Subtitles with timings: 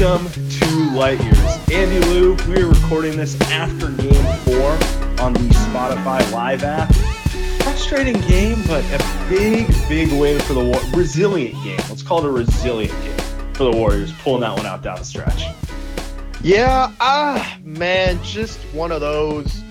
[0.00, 1.70] Welcome to Light Years.
[1.70, 4.70] Andy Liu, we are recording this after game four
[5.22, 6.90] on the Spotify Live app
[7.60, 11.76] frustrating game, but a big, big win for the War- resilient game.
[11.90, 15.04] Let's call it a resilient game for the Warriors, pulling that one out down the
[15.04, 15.44] stretch.
[16.42, 19.62] Yeah, ah, man, just one of those.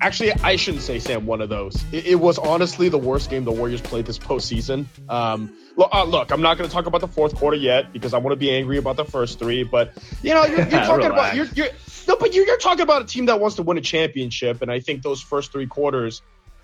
[0.00, 1.84] Actually, I shouldn't say Sam one of those.
[1.92, 4.86] It, it was honestly the worst game the Warriors played this postseason.
[5.08, 8.14] Um, look, uh, look, I'm not going to talk about the fourth quarter yet because
[8.14, 9.62] I want to be angry about the first three.
[9.62, 9.92] But
[10.22, 11.68] you know, you're, you're talking about you're, you're
[12.08, 14.70] no, but you're, you're talking about a team that wants to win a championship, and
[14.70, 16.22] I think those first three quarters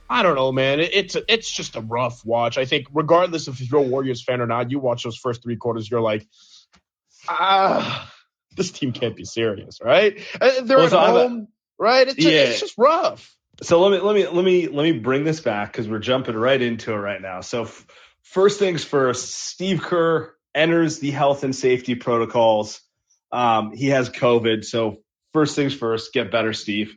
[0.08, 0.80] I don't know, man.
[0.80, 2.58] It's it's just a rough watch.
[2.58, 5.56] I think regardless if you're a Warriors fan or not, you watch those first three
[5.56, 6.26] quarters, you're like,
[7.28, 8.12] ah,
[8.56, 10.20] this team can't be serious, right?
[10.40, 12.08] Uh, they're well, at so home, right?
[12.08, 12.30] It's, yeah.
[12.30, 13.36] just, it's just rough.
[13.62, 16.36] So let me let me let me let me bring this back because we're jumping
[16.36, 17.40] right into it right now.
[17.40, 17.86] So f-
[18.22, 22.80] first things first, Steve Kerr enters the health and safety protocols.
[23.32, 24.98] Um, he has COVID, so
[25.32, 26.96] first things first, get better, Steve.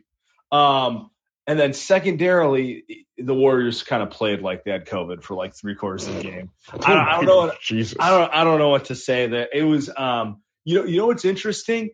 [0.52, 1.10] Um,
[1.46, 5.74] and then secondarily, the Warriors kind of played like they had COVID for like three
[5.74, 6.50] quarters of the game.
[6.72, 7.36] I don't, I don't know.
[7.38, 7.96] What, Jesus.
[7.98, 8.32] I don't.
[8.32, 9.26] I don't know what to say.
[9.28, 9.90] That it was.
[9.96, 10.42] Um.
[10.64, 10.84] You know.
[10.84, 11.90] You know what's interesting?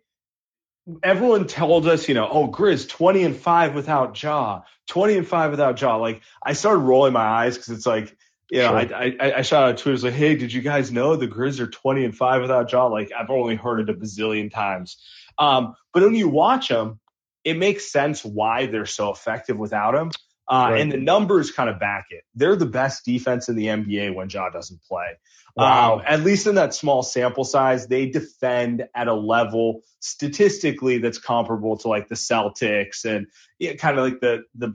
[1.03, 5.51] Everyone told us, you know, oh, Grizz twenty and five without Ja, twenty and five
[5.51, 5.97] without Ja.
[5.97, 8.17] Like I started rolling my eyes because it's like,
[8.51, 8.95] you know, sure.
[8.95, 11.67] I, I I shot out Twitter like, hey, did you guys know the Grizz are
[11.67, 12.87] twenty and five without Ja?
[12.87, 14.97] Like I've only heard it a bazillion times.
[15.39, 17.01] Um, but when you watch them,
[17.43, 20.13] it makes sense why they're so effective without him.
[20.49, 20.81] Uh, right.
[20.81, 22.25] And the numbers kind of back it.
[22.35, 25.19] They're the best defense in the NBA when Ja doesn't play.
[25.57, 25.97] Wow.
[25.97, 31.19] Um, at least in that small sample size, they defend at a level statistically that's
[31.19, 33.27] comparable to like the Celtics and
[33.59, 34.75] yeah, kind of like the the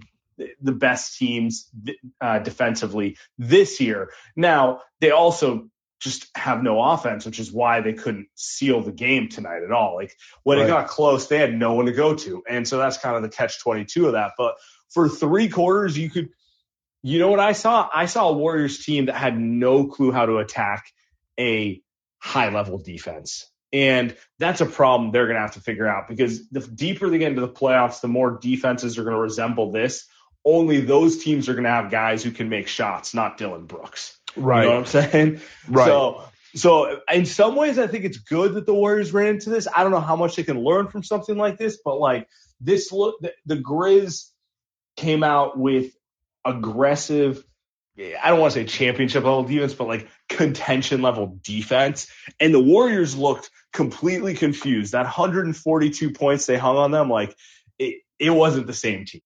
[0.60, 1.70] the best teams
[2.20, 4.12] uh, defensively this year.
[4.36, 5.70] Now they also
[6.02, 9.96] just have no offense, which is why they couldn't seal the game tonight at all.
[9.96, 10.66] Like when right.
[10.66, 12.44] it got close, they had no one to go to.
[12.50, 14.32] And so that's kind of the catch 22 of that.
[14.36, 14.56] But
[14.94, 16.30] for three quarters, you could,
[17.02, 17.90] you know what I saw?
[17.94, 20.92] I saw a Warriors team that had no clue how to attack
[21.40, 21.82] a
[22.20, 23.48] high level defense.
[23.74, 27.18] And that's a problem they're going to have to figure out because the deeper they
[27.18, 30.08] get into the playoffs, the more defenses are going to resemble this.
[30.44, 34.18] Only those teams are going to have guys who can make shots, not Dillon Brooks.
[34.36, 34.64] Right.
[34.64, 35.42] You know what I'm saying?
[35.70, 35.86] Right.
[35.86, 39.68] So, so in some ways, I think it's good that the Warriors ran into this.
[39.74, 42.28] I don't know how much they can learn from something like this, but like
[42.60, 44.31] this look, the, the Grizz
[45.02, 45.94] came out with
[46.46, 47.44] aggressive.
[48.00, 52.10] I don't want to say championship level defense, but like contention level defense.
[52.40, 54.94] And the Warriors looked completely confused.
[54.94, 57.36] That 142 points they hung on them, like
[57.78, 59.22] it, it wasn't the same team.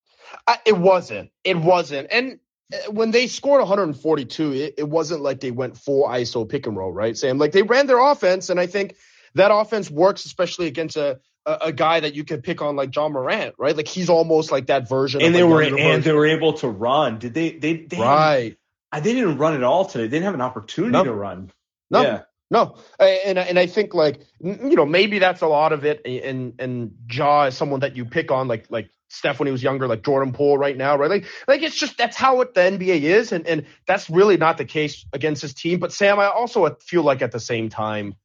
[0.47, 1.31] Uh, it wasn't.
[1.43, 2.07] It wasn't.
[2.09, 2.39] And
[2.73, 6.75] uh, when they scored 142, it, it, wasn't like they went full ISO pick and
[6.75, 7.37] roll, right, Sam?
[7.37, 8.95] Like they ran their offense, and I think
[9.35, 12.95] that offense works, especially against a a, a guy that you can pick on like
[12.95, 13.75] Ja Morant, right?
[13.75, 15.21] Like he's almost like that version.
[15.21, 16.01] And they were and version.
[16.01, 17.19] they were able to run.
[17.19, 17.51] Did they?
[17.51, 18.57] They, they right.
[18.93, 20.05] They didn't run at all today.
[20.05, 21.03] They didn't have an opportunity no.
[21.03, 21.51] to run.
[21.89, 22.01] No.
[22.01, 22.21] Yeah.
[22.51, 26.53] No, and and I think like you know maybe that's a lot of it, and
[26.59, 29.87] and Ja is someone that you pick on like like Steph when he was younger,
[29.87, 31.09] like Jordan Poole right now, right?
[31.09, 34.59] Like, like it's just that's how it, the NBA is, and and that's really not
[34.59, 35.79] the case against his team.
[35.79, 38.15] But Sam, I also feel like at the same time,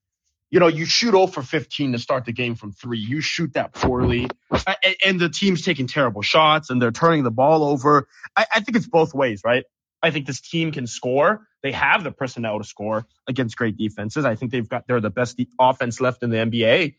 [0.50, 2.98] you know, you shoot 0 for 15 to start the game from three.
[2.98, 7.30] You shoot that poorly, and, and the team's taking terrible shots and they're turning the
[7.30, 8.08] ball over.
[8.36, 9.64] I, I think it's both ways, right?
[10.02, 14.24] I think this team can score, They have the personnel to score against great defenses.
[14.24, 16.94] I think they've got they're the best offense left in the NBA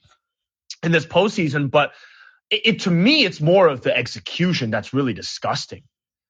[0.83, 1.71] in this postseason.
[1.71, 1.93] But
[2.49, 5.83] it, it to me, it's more of the execution that's really disgusting.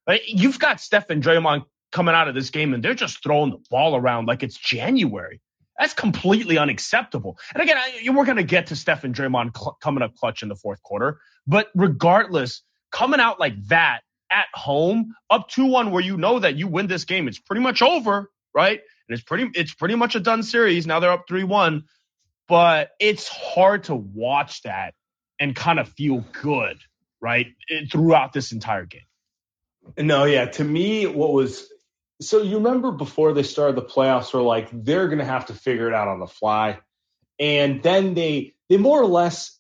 [0.08, 3.52] Like, you've got Steph and Draymond coming out of this game and they're just throwing
[3.52, 5.42] the ball around like it's January.
[5.82, 7.40] That's completely unacceptable.
[7.56, 10.44] And again, I, we're going to get to Steph and Draymond cl- coming up clutch
[10.44, 11.20] in the fourth quarter.
[11.48, 12.62] But regardless,
[12.92, 17.06] coming out like that at home, up 2-1, where you know that you win this
[17.06, 18.80] game, it's pretty much over, right?
[18.80, 20.86] And it's pretty it's pretty much a done series.
[20.86, 21.82] Now they're up 3-1.
[22.48, 24.94] But it's hard to watch that
[25.40, 26.78] and kind of feel good,
[27.20, 27.48] right?
[27.92, 29.02] Throughout this entire game.
[29.98, 30.46] No, yeah.
[30.46, 31.71] To me, what was
[32.22, 35.54] so you remember before they started the playoffs, were like they're going to have to
[35.54, 36.80] figure it out on the fly,
[37.40, 39.60] and then they they more or less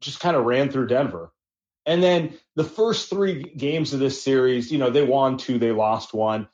[0.00, 1.32] just kind of ran through Denver,
[1.86, 5.72] and then the first three games of this series, you know, they won two, they
[5.72, 6.48] lost one.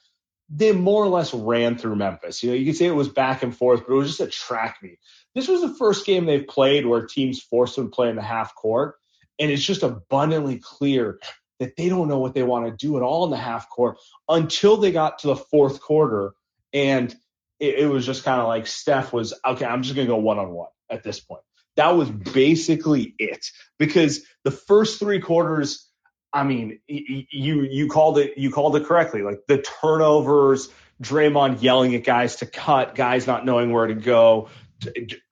[0.49, 2.43] They more or less ran through Memphis.
[2.43, 4.29] You know, you could say it was back and forth, but it was just a
[4.29, 5.01] track meet.
[5.35, 8.23] This was the first game they've played where teams forced them to play in the
[8.23, 8.95] half court,
[9.41, 11.19] and it's just abundantly clear
[11.59, 13.99] that they don't know what they want to do at all in the half court
[14.29, 16.33] until they got to the fourth quarter.
[16.73, 17.15] And
[17.59, 20.19] it, it was just kind of like Steph was, okay, I'm just going to go
[20.19, 21.43] one on one at this point.
[21.77, 23.47] That was basically it
[23.79, 25.87] because the first three quarters,
[26.33, 29.23] I mean, you you called it you called it correctly.
[29.23, 30.69] Like the turnovers,
[31.03, 34.49] Draymond yelling at guys to cut, guys not knowing where to go,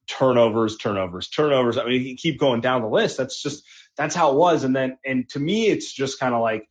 [0.06, 1.79] turnovers, turnovers, turnovers.
[1.79, 3.17] I mean, keep going down the list.
[3.17, 3.65] That's just
[3.96, 4.64] that's how it was.
[4.64, 6.69] And then, and to me, it's just kind of like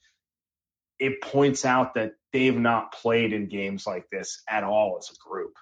[1.00, 5.30] it points out that they've not played in games like this at all as a
[5.30, 5.54] group.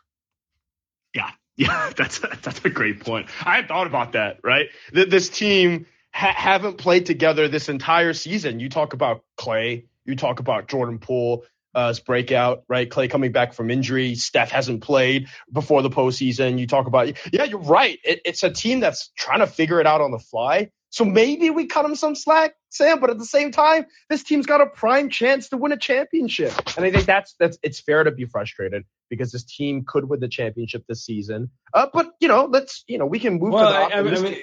[1.13, 3.27] Yeah, yeah, that's that's a great point.
[3.43, 4.39] I had thought about that.
[4.43, 8.59] Right, that this team ha- haven't played together this entire season.
[8.59, 11.45] You talk about Klay, you talk about Jordan Poole.
[11.73, 12.89] Uh, breakout, right?
[12.89, 14.13] Klay coming back from injury.
[14.15, 16.59] Steph hasn't played before the postseason.
[16.59, 17.97] You talk about, yeah, you're right.
[18.03, 20.69] It, it's a team that's trying to figure it out on the fly.
[20.91, 22.99] So maybe we cut him some slack, Sam.
[22.99, 26.53] But at the same time, this team's got a prime chance to win a championship,
[26.77, 30.19] and I think that's that's it's fair to be frustrated because this team could win
[30.19, 31.49] the championship this season.
[31.73, 33.53] Uh, but you know, let's you know we can move.
[33.53, 34.37] Well, to the I, I mean,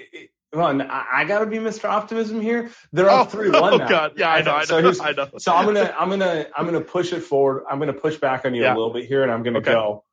[0.53, 1.91] Come on, I, gotta be Mr.
[1.91, 2.71] Optimism here.
[2.91, 3.87] They're up oh, three one oh, now.
[3.89, 4.13] God.
[4.17, 4.53] Yeah, I know.
[4.53, 5.29] I know, so, I know.
[5.37, 7.65] so I'm gonna, I'm gonna, I'm gonna push it forward.
[7.71, 8.73] I'm gonna push back on you yeah.
[8.73, 9.73] a little bit here, and I'm gonna okay.
[9.73, 10.05] go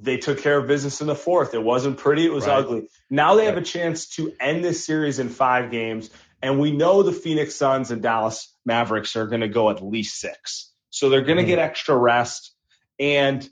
[0.00, 1.54] they took care of business in the fourth.
[1.54, 2.58] It wasn't pretty, it was right.
[2.58, 2.88] ugly.
[3.10, 3.54] Now they right.
[3.54, 6.10] have a chance to end this series in five games,
[6.42, 10.20] and we know the Phoenix Suns and Dallas Mavericks are going to go at least
[10.20, 10.72] six.
[10.90, 11.50] So they're going to mm-hmm.
[11.50, 12.52] get extra rest,
[12.98, 13.48] and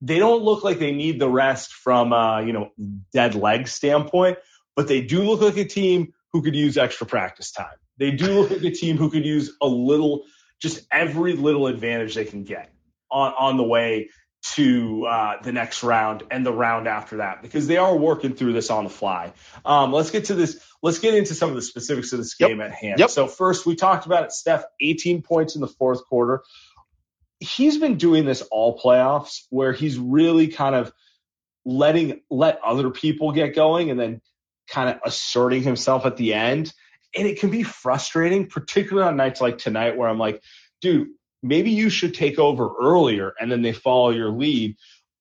[0.00, 2.70] they don't look like they need the rest from a you know
[3.12, 4.38] dead leg standpoint,
[4.76, 7.76] but they do look like a team who could use extra practice time.
[7.98, 10.24] They do look like a team who could use a little,
[10.60, 12.72] just every little advantage they can get
[13.10, 14.10] on, on the way
[14.52, 18.52] to uh, the next round and the round after that because they are working through
[18.52, 19.32] this on the fly.
[19.64, 20.60] Um, let's get to this.
[20.82, 22.70] Let's get into some of the specifics of this game yep.
[22.70, 22.98] at hand.
[22.98, 23.10] Yep.
[23.10, 24.32] So first, we talked about it.
[24.32, 26.42] Steph, 18 points in the fourth quarter.
[27.40, 30.92] He's been doing this all playoffs, where he's really kind of
[31.64, 34.20] letting let other people get going and then
[34.68, 36.72] kind of asserting himself at the end.
[37.16, 40.42] And it can be frustrating, particularly on nights like tonight, where I'm like,
[40.82, 41.08] dude,
[41.44, 44.76] maybe you should take over earlier and then they follow your lead.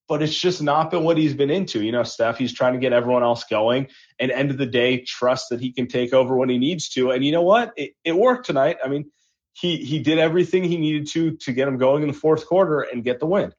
[0.07, 1.83] But it's just not been what he's been into.
[1.83, 3.87] You know, Steph, he's trying to get everyone else going.
[4.19, 7.11] And end of the day, trust that he can take over when he needs to.
[7.11, 7.73] And you know what?
[7.77, 8.77] It, it worked tonight.
[8.83, 9.11] I mean,
[9.53, 12.81] he he did everything he needed to to get him going in the fourth quarter
[12.81, 13.53] and get the win.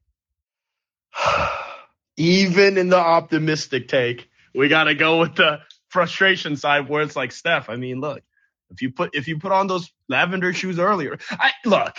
[2.16, 7.16] Even in the optimistic take, we got to go with the frustration side where it's
[7.16, 7.70] like Steph.
[7.70, 8.22] I mean, look,
[8.70, 11.96] if you put if you put on those lavender shoes earlier, I look,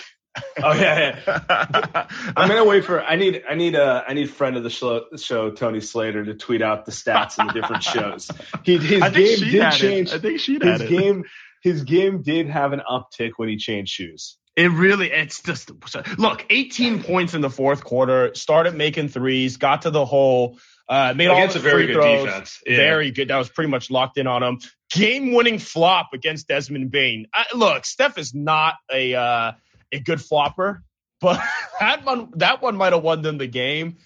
[0.63, 2.07] oh yeah, yeah.
[2.35, 3.01] I'm gonna wait for.
[3.01, 3.43] I need.
[3.49, 4.03] I need a.
[4.07, 7.47] I need friend of the show, show Tony Slater to tweet out the stats in
[7.47, 8.29] the different shows.
[8.63, 10.09] He, his I game did change.
[10.09, 10.15] It.
[10.15, 11.25] I think she his game.
[11.61, 14.37] His game did have an uptick when he changed shoes.
[14.55, 15.69] It really, it's just
[16.17, 18.33] look, 18 points in the fourth quarter.
[18.35, 22.25] Started making threes, got to the hole, uh, made against all the free throws.
[22.25, 22.63] Defense.
[22.65, 22.77] Yeah.
[22.77, 23.27] Very good.
[23.27, 24.59] That was pretty much locked in on him.
[24.91, 27.27] Game-winning flop against Desmond Bane.
[27.33, 29.51] I, look, Steph is not a uh,
[29.91, 30.83] a good flopper,
[31.21, 31.41] but
[31.79, 33.97] that one that one might have won them the game.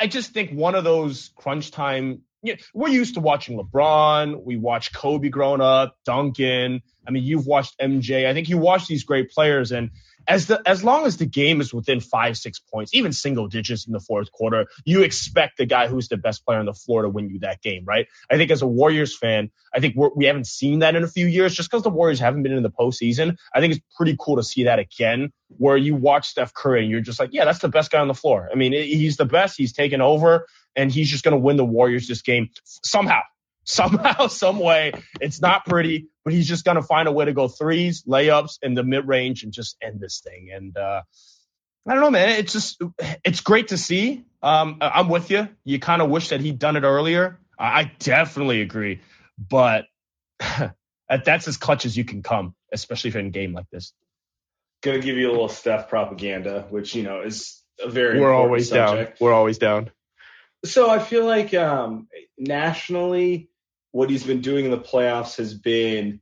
[0.00, 2.22] I, just think one of those crunch time.
[2.42, 4.42] You know, we're used to watching LeBron.
[4.42, 6.82] We watch Kobe growing up, Duncan.
[7.06, 8.26] I mean, you've watched MJ.
[8.26, 9.90] I think you watch these great players, and
[10.28, 13.86] as the as long as the game is within five six points, even single digits
[13.86, 17.02] in the fourth quarter, you expect the guy who's the best player on the floor
[17.02, 18.06] to win you that game, right?
[18.30, 21.08] I think as a Warriors fan, I think we're, we haven't seen that in a
[21.08, 23.36] few years just because the Warriors haven't been in the postseason.
[23.54, 26.90] I think it's pretty cool to see that again, where you watch Steph Curry and
[26.90, 28.48] you're just like, yeah, that's the best guy on the floor.
[28.50, 29.56] I mean, he's the best.
[29.56, 33.20] He's taken over, and he's just going to win the Warriors this game somehow
[33.64, 34.92] somehow, some way.
[35.20, 38.58] It's not pretty, but he's just going to find a way to go threes, layups
[38.62, 40.50] in the mid range and just end this thing.
[40.54, 41.02] And, uh,
[41.86, 42.30] I don't know, man.
[42.30, 42.80] It's just,
[43.24, 44.24] it's great to see.
[44.42, 45.48] Um, I'm with you.
[45.64, 47.38] You kind of wish that he'd done it earlier.
[47.58, 49.00] I definitely agree,
[49.38, 49.86] but
[51.08, 53.92] that's as clutch as you can come, especially for in a game like this.
[54.82, 58.20] Gonna give you a little Steph propaganda, which you know is a very.
[58.20, 59.12] We're always subject.
[59.12, 59.16] down.
[59.20, 59.90] We're always down.
[60.64, 63.48] So I feel like um, nationally,
[63.94, 66.18] what he's been doing in the playoffs has been,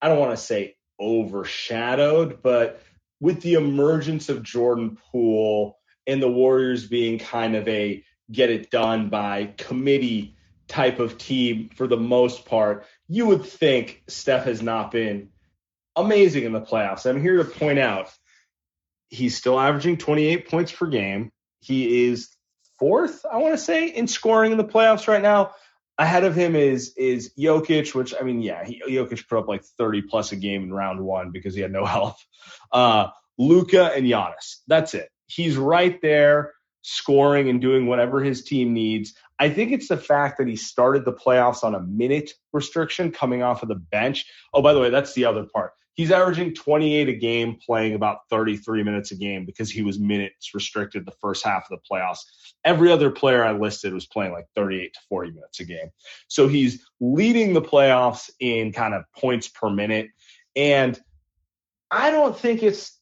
[0.00, 2.80] I don't want to say overshadowed, but
[3.20, 5.76] with the emergence of Jordan Poole
[6.06, 10.38] and the Warriors being kind of a get it done by committee
[10.68, 15.28] type of team for the most part, you would think Steph has not been
[15.94, 17.04] amazing in the playoffs.
[17.04, 18.10] I'm here to point out
[19.10, 21.30] he's still averaging 28 points per game.
[21.60, 22.30] He is
[22.78, 25.52] fourth, I want to say, in scoring in the playoffs right now
[26.02, 29.64] ahead of him is is Jokic, which I mean, yeah, he, Jokic put up like
[29.78, 32.24] 30 plus a game in round one because he had no health.
[32.70, 34.58] Uh, Luka and Giannis.
[34.66, 35.10] That's it.
[35.26, 39.14] He's right there scoring and doing whatever his team needs.
[39.38, 43.42] I think it's the fact that he started the playoffs on a minute restriction coming
[43.42, 44.26] off of the bench.
[44.52, 45.72] Oh, by the way, that's the other part.
[45.94, 50.54] He's averaging 28 a game, playing about 33 minutes a game because he was minutes
[50.54, 52.20] restricted the first half of the playoffs.
[52.64, 55.90] Every other player I listed was playing like 38 to 40 minutes a game.
[56.28, 60.08] So he's leading the playoffs in kind of points per minute.
[60.56, 60.98] And
[61.90, 62.98] I don't think it's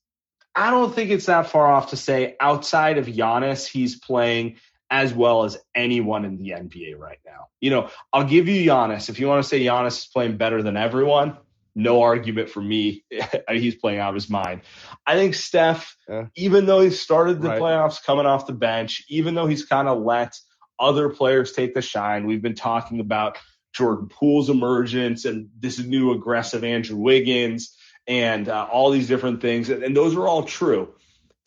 [0.54, 4.56] I don't think it's that far off to say outside of Giannis, he's playing
[4.90, 7.47] as well as anyone in the NBA right now.
[7.61, 9.09] You know, I'll give you Giannis.
[9.09, 11.38] If you want to say Giannis is playing better than everyone,
[11.74, 13.04] no argument for me.
[13.50, 14.62] He's playing out of his mind.
[15.06, 16.26] I think Steph, yeah.
[16.36, 17.60] even though he started the right.
[17.60, 20.36] playoffs coming off the bench, even though he's kind of let
[20.78, 23.38] other players take the shine, we've been talking about
[23.72, 29.70] Jordan Poole's emergence and this new aggressive Andrew Wiggins and uh, all these different things.
[29.70, 30.92] And, and those are all true.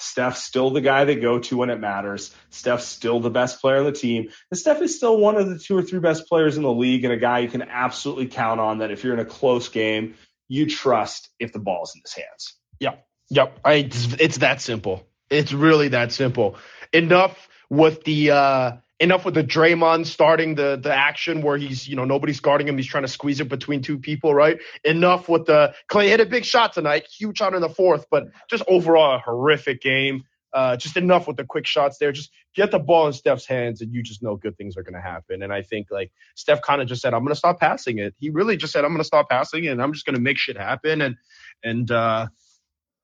[0.04, 2.36] Steph's still the guy they go to when it matters.
[2.50, 4.30] Steph's still the best player on the team.
[4.52, 7.04] And Steph is still one of the two or three best players in the league
[7.04, 10.16] and a guy you can absolutely count on that if you're in a close game,
[10.48, 12.56] you trust if the ball's in his hands.
[12.80, 13.06] Yep.
[13.30, 13.60] Yep.
[13.64, 15.08] I, it's, it's that simple.
[15.30, 16.58] It's really that simple.
[16.92, 21.96] Enough with the uh, enough with the Draymond starting the the action where he's you
[21.96, 22.78] know nobody's guarding him.
[22.78, 24.60] He's trying to squeeze it between two people, right?
[24.84, 28.26] Enough with the Klay hit a big shot tonight, huge shot in the fourth, but
[28.50, 30.24] just overall a horrific game.
[30.54, 32.12] Uh, just enough with the quick shots there.
[32.12, 34.94] Just get the ball in Steph's hands, and you just know good things are going
[34.94, 35.42] to happen.
[35.42, 38.14] And I think like Steph kind of just said, "I'm going to stop passing it."
[38.20, 40.22] He really just said, "I'm going to stop passing it, and I'm just going to
[40.22, 41.16] make shit happen." And
[41.64, 42.28] and uh,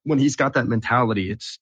[0.03, 1.57] when he's got that mentality, it's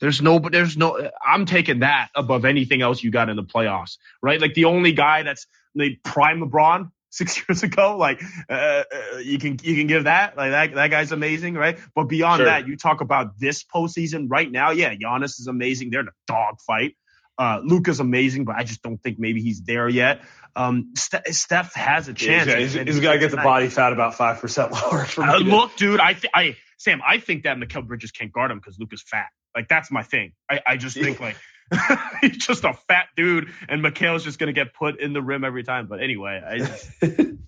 [0.00, 1.10] there's no, there's no.
[1.24, 4.40] I'm taking that above anything else you got in the playoffs, right?
[4.40, 7.96] Like the only guy that's they prime LeBron six years ago.
[7.96, 11.78] Like uh, uh, you can you can give that like that that guy's amazing, right?
[11.94, 12.46] But beyond sure.
[12.46, 14.70] that, you talk about this postseason right now.
[14.70, 15.90] Yeah, Giannis is amazing.
[15.90, 16.96] They're in a dog fight.
[17.38, 20.22] Uh, Luka's amazing, but I just don't think maybe he's there yet.
[20.54, 22.48] Um, St- Steph has a chance.
[22.48, 25.06] Yeah, he's, he's, he's got to get the body fat about five percent lower.
[25.18, 28.58] Uh, look, dude, I, th- I Sam, I think that Mikal Bridges can't guard him
[28.58, 29.26] because Luka's fat.
[29.56, 30.32] Like that's my thing.
[30.48, 31.36] I, I just think like
[32.20, 35.64] he's just a fat dude, and Mikal's just gonna get put in the rim every
[35.64, 35.88] time.
[35.88, 36.88] But anyway, I just,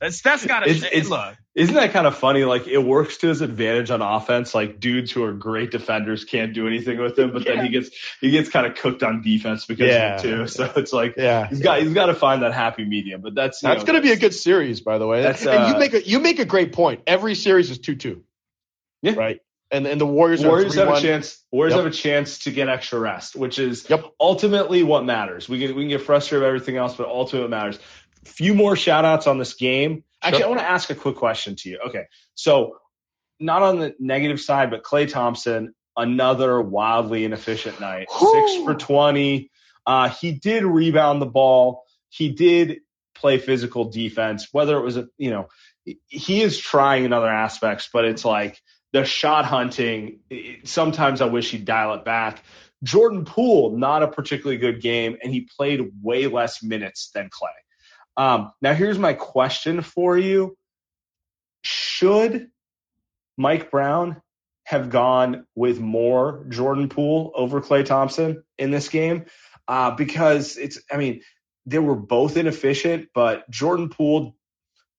[0.00, 1.37] that's that's got to it's, look.
[1.54, 2.45] Isn't that kind of funny?
[2.45, 4.57] Like it works to his advantage on offense.
[4.57, 7.54] Like dudes who are great defenders can't do anything with him, but yeah.
[7.54, 7.90] then he gets
[8.21, 10.16] he gets kind of cooked on defense because yeah.
[10.16, 10.47] of it too.
[10.49, 13.21] So it's like yeah, he's got he's got to find that happy medium.
[13.21, 15.23] But that's that's know, gonna be a good series, by the way.
[15.23, 17.02] That's, and uh, you make a you make a great point.
[17.07, 18.25] Every series is two two.
[19.02, 19.14] Yeah.
[19.14, 19.40] Right
[19.71, 21.45] and and the Warriors Warriors have a chance.
[21.50, 21.85] Warriors yep.
[21.85, 24.05] have a chance to get extra rest, which is yep.
[24.19, 25.49] ultimately what matters.
[25.49, 27.78] We can we can get frustrated with everything else, but ultimately what matters.
[28.25, 30.05] Few more shout outs on this game.
[30.23, 31.81] Actually, I want to ask a quick question to you.
[31.88, 32.78] Okay, so
[33.38, 38.09] not on the negative side, but Klay Thompson, another wildly inefficient night.
[38.11, 38.49] Whew.
[38.49, 39.50] Six for twenty.
[39.87, 41.85] Uh, he did rebound the ball.
[42.09, 42.81] He did
[43.14, 44.49] play physical defense.
[44.50, 45.49] Whether it was a you know
[46.07, 48.61] he is trying in other aspects, but it's like
[48.92, 50.21] the shot hunting,
[50.64, 52.42] sometimes I wish he'd dial it back.
[52.83, 58.23] Jordan Poole, not a particularly good game, and he played way less minutes than Klay.
[58.23, 60.57] Um, now, here's my question for you
[61.62, 62.49] Should
[63.37, 64.23] Mike Brown
[64.64, 69.25] have gone with more Jordan Poole over Klay Thompson in this game
[69.66, 71.23] uh, because it's, I mean,
[71.64, 74.37] they were both inefficient, but Jordan Poole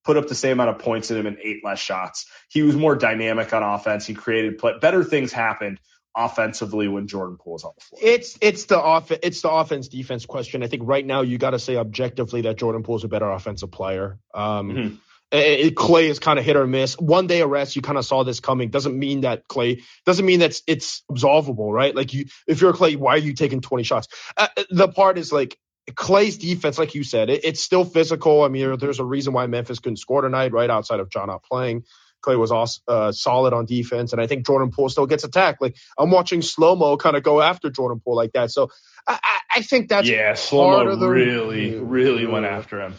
[0.09, 2.25] put up the same amount of points in him and eight less shots.
[2.49, 4.07] He was more dynamic on offense.
[4.07, 4.73] He created play.
[4.81, 5.79] Better things happened
[6.17, 8.01] offensively when Jordan Poole's on the floor.
[8.03, 10.63] It's it's the off it's the offense defense question.
[10.63, 13.69] I think right now you got to say objectively that Jordan Poole's a better offensive
[13.69, 14.17] player.
[14.33, 14.95] Um, mm-hmm.
[15.31, 16.97] it, it, Klay is kind of hit or miss.
[16.97, 18.69] One day arrest, you kind of saw this coming.
[18.69, 21.95] Doesn't mean that Klay doesn't mean that it's absolvable, right?
[21.95, 24.07] Like you, if you're Klay, why are you taking 20 shots?
[24.35, 25.55] Uh, the part is like
[25.95, 28.43] Klay's defense, like you said, it, it's still physical.
[28.43, 31.43] I mean, there's a reason why Memphis couldn't score tonight, right outside of Ja not
[31.43, 31.83] playing.
[32.21, 35.61] Klay was also, uh, solid on defense, and I think Jordan Poole still gets attacked.
[35.61, 38.51] Like I'm watching slow mo kind of go after Jordan Poole like that.
[38.51, 38.69] So
[39.07, 42.95] I, I think that's yeah, slow mo really, really went after him.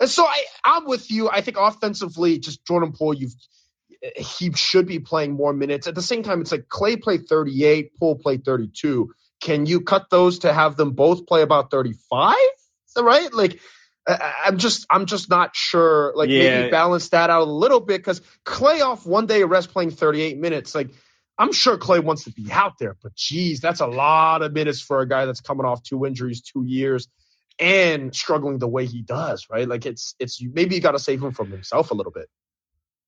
[0.00, 1.28] And so I, I'm with you.
[1.28, 3.34] I think offensively, just Jordan Poole, you've
[4.16, 5.86] he should be playing more minutes.
[5.86, 9.12] At the same time, it's like Klay played 38, Poole played 32.
[9.44, 12.34] Can you cut those to have them both play about 35?
[12.98, 13.32] Right?
[13.32, 13.60] Like
[14.06, 16.14] I'm just I'm just not sure.
[16.16, 16.60] Like yeah.
[16.60, 20.38] maybe balance that out a little bit because Klay off one day rest playing 38
[20.38, 20.74] minutes.
[20.74, 20.88] Like
[21.36, 24.80] I'm sure Klay wants to be out there, but geez, that's a lot of minutes
[24.80, 27.06] for a guy that's coming off two injuries, two years,
[27.58, 29.48] and struggling the way he does.
[29.50, 29.68] Right?
[29.68, 32.30] Like it's it's maybe you got to save him from himself a little bit.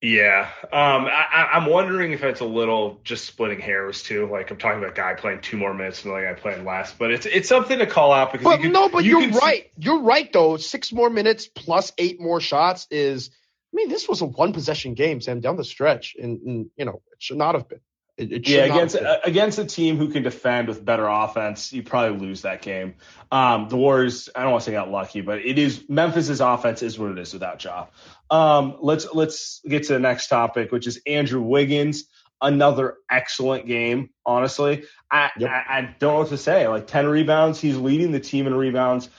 [0.02, 4.28] Yeah, um, I, I'm wondering if it's a little just splitting hairs too.
[4.30, 7.10] Like I'm talking about guy playing two more minutes than the guy playing less, but
[7.10, 8.44] it's it's something to call out because.
[8.44, 9.62] But you no, but you are right.
[9.64, 9.70] See...
[9.78, 10.58] You're right though.
[10.58, 13.30] Six more minutes plus eight more shots is.
[13.72, 16.84] I mean, this was a one possession game, Sam, down the stretch, and, and you
[16.84, 17.80] know it should not have been.
[18.16, 22.18] It, it yeah, against against a team who can defend with better offense, you probably
[22.26, 22.94] lose that game.
[23.30, 26.82] Um, the Warriors, I don't want to say got lucky, but it is Memphis's offense
[26.82, 27.86] is what it is without Ja.
[28.30, 32.04] Um, let's let's get to the next topic, which is Andrew Wiggins.
[32.40, 34.84] Another excellent game, honestly.
[35.10, 35.50] I, yep.
[35.50, 36.68] I, I don't know what to say.
[36.68, 39.10] Like ten rebounds, he's leading the team in rebounds.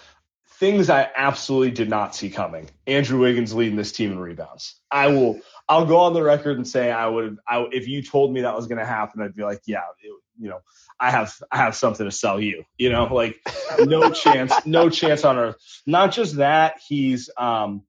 [0.60, 2.70] Things I absolutely did not see coming.
[2.88, 4.76] Andrew Wiggins leading this team in rebounds.
[4.90, 5.40] I will.
[5.70, 7.38] I'll go on the record and say I would.
[7.48, 10.12] I, if you told me that was going to happen, I'd be like, yeah, it,
[10.40, 10.62] you know,
[11.00, 12.64] I have I have something to sell you.
[12.78, 13.40] You know, like
[13.80, 15.58] no chance, no chance on earth.
[15.86, 17.84] Not just that, he's um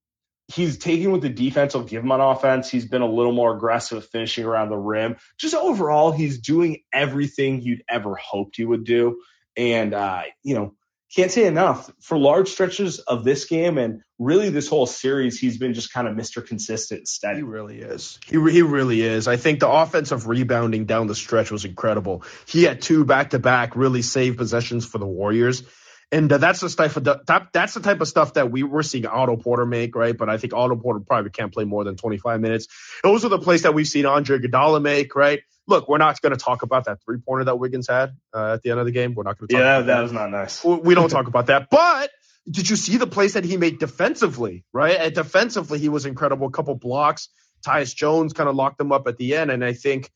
[0.48, 2.70] he's taking what the defense will give him on offense.
[2.70, 5.16] He's been a little more aggressive finishing around the rim.
[5.38, 9.21] Just overall, he's doing everything you'd ever hoped he would do.
[9.56, 10.75] And, uh, you know,
[11.14, 15.38] can't say enough for large stretches of this game and really this whole series.
[15.38, 16.47] He's been just kind of Mr.
[16.47, 17.38] Consistent, steady.
[17.38, 18.18] He really is.
[18.26, 19.26] He, he really is.
[19.26, 22.25] I think the offensive rebounding down the stretch was incredible.
[22.47, 25.62] He had two back to back really saved possessions for the Warriors.
[26.10, 29.06] And that's the type of that, that's the type of stuff that we were seeing
[29.06, 30.16] Otto Porter make, right?
[30.16, 32.68] But I think Otto Porter probably can't play more than 25 minutes.
[33.02, 35.40] Those are the plays that we've seen Andre Iguodala make, right?
[35.66, 38.62] Look, we're not going to talk about that three pointer that Wiggins had uh, at
[38.62, 39.14] the end of the game.
[39.14, 39.54] We're not going to.
[39.54, 40.64] Talk Yeah, that, that was not nice.
[40.64, 42.10] We don't talk about that, but.
[42.50, 44.64] Did you see the plays that he made defensively?
[44.73, 46.47] Right, and defensively he was incredible.
[46.47, 47.28] A couple blocks.
[47.62, 50.10] Tyus Jones kind of locked them up at the end, and I think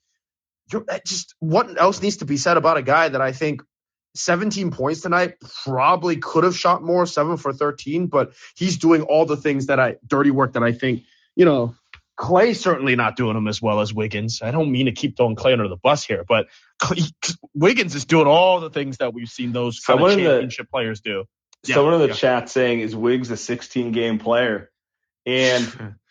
[1.04, 3.62] just what else needs to be said about a guy that I think
[4.14, 5.34] 17 points tonight.
[5.64, 9.80] Probably could have shot more, seven for 13, but he's doing all the things that
[9.80, 11.04] I dirty work that I think,
[11.36, 11.74] you know,
[12.18, 14.42] Klay certainly not doing them as well as Wiggins.
[14.42, 16.46] I don't mean to keep throwing Klay under the bus here, but
[16.80, 17.10] Klay,
[17.54, 21.00] Wiggins is doing all the things that we've seen those kind of championship the, players
[21.00, 21.24] do.
[21.64, 22.14] Someone yeah, in the yeah.
[22.14, 24.70] chat saying is Wiggs a 16 game player,
[25.24, 25.96] and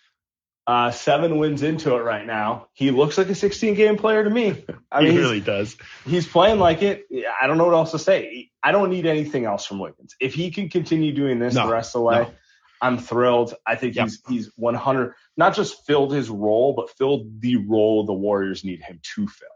[0.67, 2.67] Uh, seven wins into it right now.
[2.73, 4.63] He looks like a 16 game player to me.
[4.91, 5.75] I mean, he really does.
[6.05, 7.05] He's playing like it.
[7.41, 8.51] I don't know what else to say.
[8.61, 10.15] I don't need anything else from Wiggins.
[10.19, 12.31] If he can continue doing this no, the rest of the way, no.
[12.79, 13.55] I'm thrilled.
[13.65, 14.05] I think yep.
[14.05, 18.81] he's he's 100 not just filled his role, but filled the role the Warriors need
[18.81, 19.47] him to fill.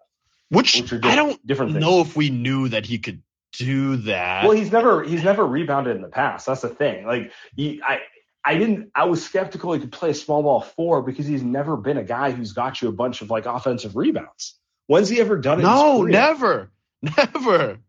[0.49, 3.21] Which, which I don't different know if we knew that he could
[3.53, 4.45] do that.
[4.45, 6.45] Well, he's never he's never rebounded in the past.
[6.45, 7.05] That's the thing.
[7.05, 8.01] Like he, I
[8.45, 8.91] I didn't.
[8.93, 12.03] I was skeptical he could play a small ball four because he's never been a
[12.03, 14.59] guy who's got you a bunch of like offensive rebounds.
[14.87, 15.63] When's he ever done it?
[15.63, 16.69] No, never,
[17.01, 17.79] never.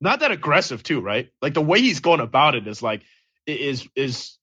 [0.00, 1.28] Not that aggressive too, right?
[1.42, 3.02] Like the way he's going about it is like
[3.46, 4.38] is is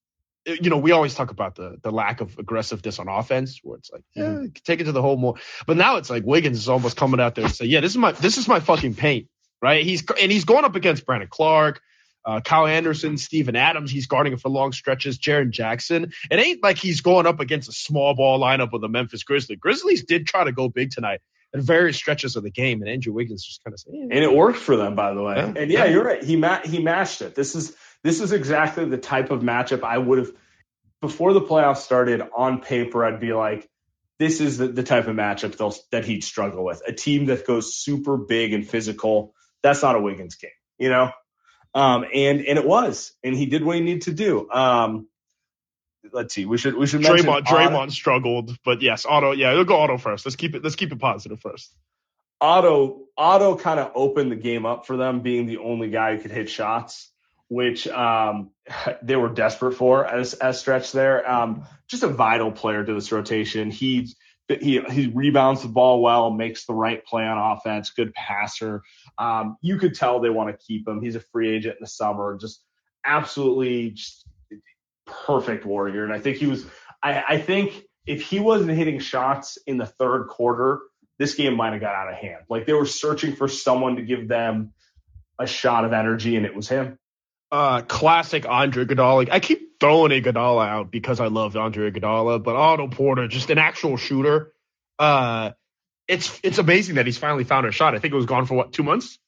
[0.46, 3.92] you know we always talk about the the lack of aggressiveness on offense where it's
[3.92, 4.46] like yeah mm-hmm.
[4.64, 5.36] take it to the hole more
[5.68, 7.98] but now it's like Wiggins is almost coming out there and say yeah this is
[7.98, 9.28] my this is my fucking paint
[9.62, 11.82] right he's and he's going up against Brandon Clarke
[12.26, 15.18] uh, Kyle Anderson, Steven Adams, he's guarding him for long stretches.
[15.18, 16.14] Jaren Jackson.
[16.30, 19.60] It ain't like he's going up against a small ball lineup with the Memphis Grizzlies.
[19.60, 21.22] Grizzlies did try to go big tonight
[21.54, 24.34] at various stretches of the game, and Andrew Wiggins just kind of said, and it
[24.34, 25.36] worked for them, by the way.
[25.36, 25.54] Yeah.
[25.56, 26.24] And yeah, you're right.
[26.24, 27.36] He ma- he matched it.
[27.36, 30.32] This is this is exactly the type of matchup I would have
[31.02, 32.22] before the playoffs started.
[32.36, 33.68] On paper, I'd be like,
[34.20, 35.58] this is the, the type of matchup
[35.92, 36.82] that he'd struggle with.
[36.88, 39.34] A team that goes super big and physical.
[39.64, 41.12] That's not a Wiggins game, you know.
[41.74, 44.50] Um, and and it was, and he did what he needed to do.
[44.52, 45.08] Um,
[46.12, 46.46] let's see.
[46.46, 49.32] We should we should Draymond Draymond struggled, but yes, Otto.
[49.32, 50.26] Yeah, we'll go Otto first.
[50.26, 51.74] Let's keep it let's keep it positive first.
[52.40, 56.22] Otto Otto kind of opened the game up for them, being the only guy who
[56.22, 57.12] could hit shots,
[57.48, 58.52] which um,
[59.02, 61.30] they were desperate for as as stretch there.
[61.30, 63.72] Um, just a vital player to this rotation.
[63.72, 64.14] He
[64.48, 68.84] he he rebounds the ball well, makes the right play on offense, good passer.
[69.18, 71.02] Um, you could tell they want to keep him.
[71.02, 72.64] He's a free agent in the summer, just
[73.06, 74.26] absolutely just
[75.06, 76.04] perfect warrior.
[76.04, 76.66] And I think he was.
[77.04, 80.82] I, I think if he wasn't hitting shots in the third quarter
[81.22, 82.46] this game might have got out of hand.
[82.50, 84.74] Like they were searching for someone to give them
[85.38, 86.98] a shot of energy, and it was him.
[87.52, 89.30] Uh, classic Andre Iguodala.
[89.30, 93.58] I keep throwing Iguodala out because I love Andre Iguodala, but Otto Porter, just an
[93.58, 94.54] actual shooter.
[94.98, 95.52] Uh,
[96.08, 97.96] it's it's amazing that he's finally found a shot.
[97.96, 99.20] I think it was gone for what two months.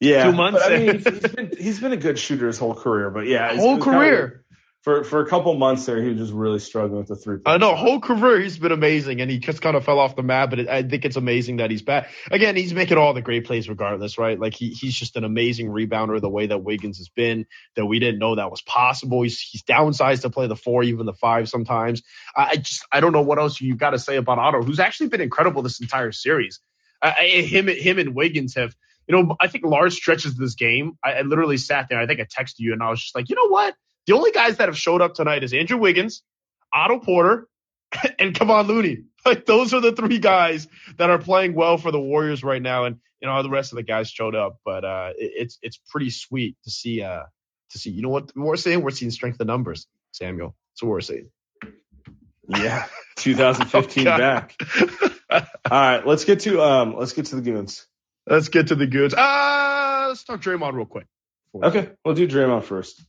[0.00, 0.60] Yeah, two months.
[0.62, 3.78] I mean, he's been he's been a good shooter his whole career, but yeah, whole
[3.78, 4.44] career.
[4.82, 7.38] For for a couple months there, he was just really struggling with the three.
[7.44, 10.22] I know whole career he's been amazing, and he just kind of fell off the
[10.22, 10.50] map.
[10.50, 12.54] But it, I think it's amazing that he's back again.
[12.54, 14.38] He's making all the great plays regardless, right?
[14.38, 16.20] Like he he's just an amazing rebounder.
[16.20, 19.22] The way that Wiggins has been, that we didn't know that was possible.
[19.22, 22.04] He's he's downsized to play the four, even the five sometimes.
[22.36, 24.78] I, I just I don't know what else you've got to say about Otto, who's
[24.78, 26.60] actually been incredible this entire series.
[27.02, 28.76] Uh, him him and Wiggins have.
[29.08, 31.98] You know, I think large stretches of this game, I, I literally sat there.
[31.98, 33.74] I think I texted you, and I was just like, you know what?
[34.08, 36.22] The only guys that have showed up tonight is Andrew Wiggins,
[36.72, 37.46] Otto Porter,
[38.18, 39.04] and Kevon Looney.
[39.26, 42.84] Like those are the three guys that are playing well for the Warriors right now,
[42.84, 44.58] and you know the rest of the guys showed up.
[44.64, 47.24] But uh, it, it's it's pretty sweet to see uh,
[47.70, 47.90] to see.
[47.90, 48.80] You know what we're saying?
[48.80, 50.56] We're seeing strength of numbers, Samuel.
[50.70, 51.28] That's what we're saying.
[52.48, 54.54] Yeah, 2015 oh, back.
[55.30, 57.86] All right, let's get to um, let's get to the goons.
[58.26, 59.12] Let's get to the goons.
[59.12, 61.06] Uh, let's talk Draymond real quick.
[61.54, 63.04] Okay, we'll do Draymond first.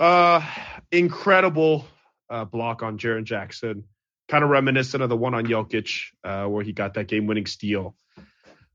[0.00, 0.42] Uh,
[0.90, 1.86] incredible
[2.30, 3.84] uh, block on Jaren Jackson.
[4.28, 7.44] Kind of reminiscent of the one on Jokic, uh, where he got that game winning
[7.44, 7.94] steal.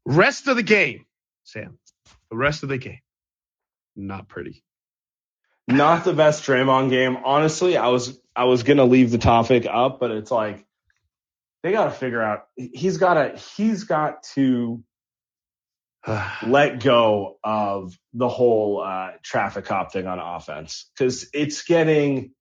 [0.05, 1.05] Rest of the game,
[1.43, 1.79] Sam.
[2.29, 2.99] The rest of the game,
[3.95, 4.63] not pretty.
[5.67, 7.17] Not the best Draymond game.
[7.25, 10.63] Honestly, I was I was gonna leave the topic up, but it's like
[11.63, 14.83] they gotta figure out he's gotta he's got to
[16.47, 22.31] let go of the whole uh, traffic cop thing on offense because it's getting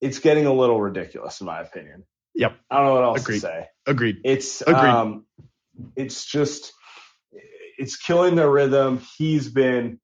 [0.00, 2.04] it's getting a little ridiculous in my opinion.
[2.34, 2.56] Yep.
[2.70, 3.34] I don't know what else Agreed.
[3.36, 3.66] to say.
[3.86, 4.16] Agreed.
[4.24, 4.76] It's Agreed.
[4.76, 5.26] um
[5.94, 6.72] it's just
[7.78, 9.00] it's killing their rhythm.
[9.16, 10.00] He's been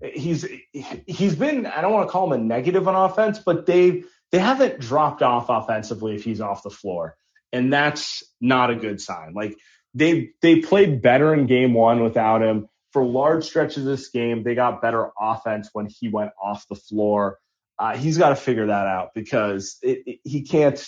[0.00, 4.04] he's he's been I don't want to call him a negative on offense, but they
[4.32, 7.16] they haven't dropped off offensively if he's off the floor.
[7.52, 9.34] And that's not a good sign.
[9.34, 9.56] Like
[9.94, 12.68] they they played better in game one without him.
[12.92, 16.74] For large stretches of this game, they got better offense when he went off the
[16.74, 17.38] floor.
[17.78, 20.84] Uh, he's got to figure that out because it, it, he can't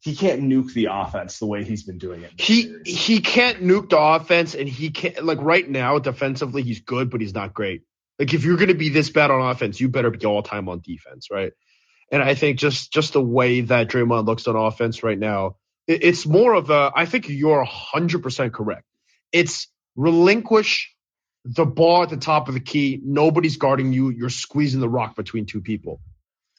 [0.00, 2.32] he can't nuke the offense the way he's been doing it.
[2.38, 3.06] He series.
[3.06, 7.20] he can't nuke the offense, and he can't like right now defensively he's good, but
[7.20, 7.82] he's not great.
[8.18, 10.68] Like if you're going to be this bad on offense, you better be all time
[10.68, 11.52] on defense, right?
[12.12, 16.26] And I think just just the way that Draymond looks on offense right now, it's
[16.26, 18.84] more of a, I think you're 100% correct.
[19.32, 20.94] It's relinquish
[21.44, 23.00] the ball at the top of the key.
[23.04, 24.10] Nobody's guarding you.
[24.10, 26.00] You're squeezing the rock between two people.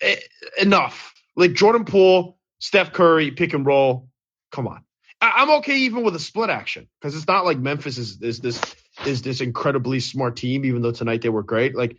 [0.04, 0.16] E-
[0.62, 1.14] enough.
[1.36, 4.10] Like Jordan Poole, Steph Curry, pick and roll.
[4.52, 4.84] Come on.
[5.22, 8.40] I- am okay even with a split action because it's not like Memphis is, is
[8.40, 8.62] this
[9.06, 11.76] is this incredibly smart team, even though tonight they were great.
[11.76, 11.98] Like,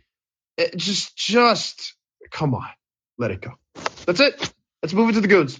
[0.57, 1.95] it just just
[2.31, 2.67] come on,
[3.17, 3.51] let it go.
[4.05, 4.53] That's it.
[4.81, 5.59] Let's move into the goons.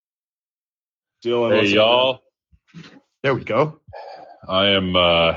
[1.23, 2.21] Dylan, Hey y'all.
[3.23, 3.79] There we go.
[4.47, 5.35] I am uh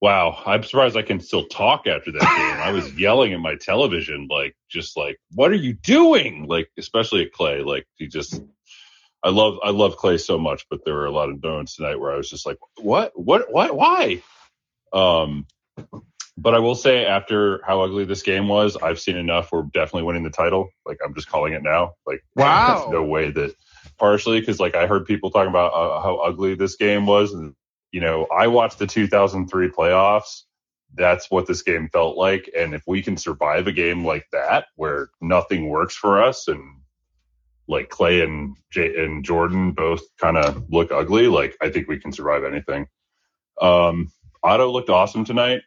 [0.00, 2.60] wow, I'm surprised I can still talk after that game.
[2.62, 6.46] I was yelling at my television like just like what are you doing?
[6.46, 7.64] Like especially at Klay.
[7.64, 8.40] Like he just
[9.24, 11.98] I love I love Klay so much, but there were a lot of moments tonight
[11.98, 13.12] where I was just like, What?
[13.14, 14.22] What what why?
[14.92, 15.46] Um
[16.36, 19.52] but I will say after how ugly this game was, I've seen enough.
[19.52, 20.70] We're definitely winning the title.
[20.84, 21.94] Like I'm just calling it now.
[22.06, 22.76] Like Wow.
[22.80, 23.54] there's no way that
[24.02, 27.54] partially because like I heard people talking about uh, how ugly this game was, and
[27.92, 30.42] you know I watched the 2003 playoffs.
[30.94, 34.66] That's what this game felt like, and if we can survive a game like that
[34.74, 36.80] where nothing works for us and
[37.68, 42.00] like Klay and J- and Jordan both kind of look ugly, like I think we
[42.00, 42.86] can survive anything.
[43.60, 44.10] Um,
[44.42, 45.62] Otto looked awesome tonight.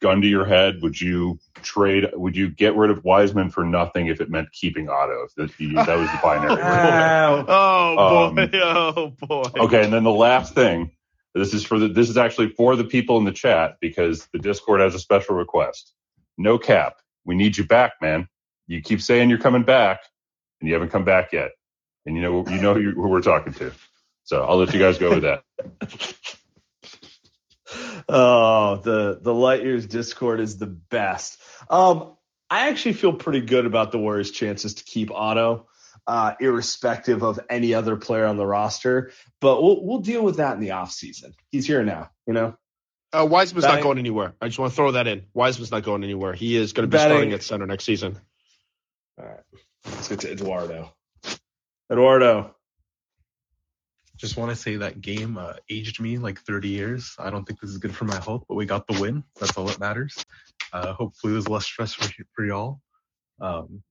[0.00, 2.06] Gun to your head, would you trade?
[2.14, 5.24] Would you get rid of Wiseman for nothing if it meant keeping Otto?
[5.24, 6.62] If that, that was the binary.
[6.62, 7.44] Wow.
[7.48, 8.42] Oh boy.
[8.42, 9.60] Um, oh boy.
[9.60, 10.92] Okay, and then the last thing.
[11.34, 11.88] This is for the.
[11.88, 15.34] This is actually for the people in the chat because the Discord has a special
[15.36, 15.92] request.
[16.36, 16.94] No cap.
[17.24, 18.28] We need you back, man.
[18.66, 20.00] You keep saying you're coming back,
[20.60, 21.50] and you haven't come back yet.
[22.06, 23.72] And you know you know who, you- who we're talking to.
[24.24, 25.42] So I'll let you guys go with that.
[28.08, 31.40] Oh, the the Light Years Discord is the best.
[31.68, 32.16] Um,
[32.50, 35.68] I actually feel pretty good about the Warriors' chances to keep Otto,
[36.06, 39.12] uh, irrespective of any other player on the roster.
[39.40, 41.34] But we'll we'll deal with that in the offseason.
[41.50, 42.56] He's here now, you know.
[43.12, 44.34] Uh, Wiseman's Betting- not going anywhere.
[44.40, 45.24] I just want to throw that in.
[45.32, 46.34] Wiseman's not going anywhere.
[46.34, 48.18] He is going to be Betting- starting at center next season.
[49.18, 49.40] All right,
[49.86, 50.94] let's get to Eduardo.
[51.90, 52.54] Eduardo,
[54.18, 57.14] Just want to say that game uh, aged me like 30 years.
[57.18, 59.22] I don't think this is good for my health, but we got the win.
[59.38, 60.24] That's all that matters.
[60.72, 62.80] Uh, hopefully, it was less stress for, for y'all.
[63.40, 63.82] Um,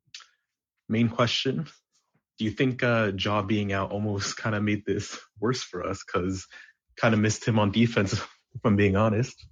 [0.89, 1.65] main question:
[2.37, 6.03] Do you think uh, Ja being out almost kind of made this worse for us?
[6.05, 6.45] Because
[6.97, 8.19] kind of missed him on defense.
[8.55, 9.45] If I'm being honest.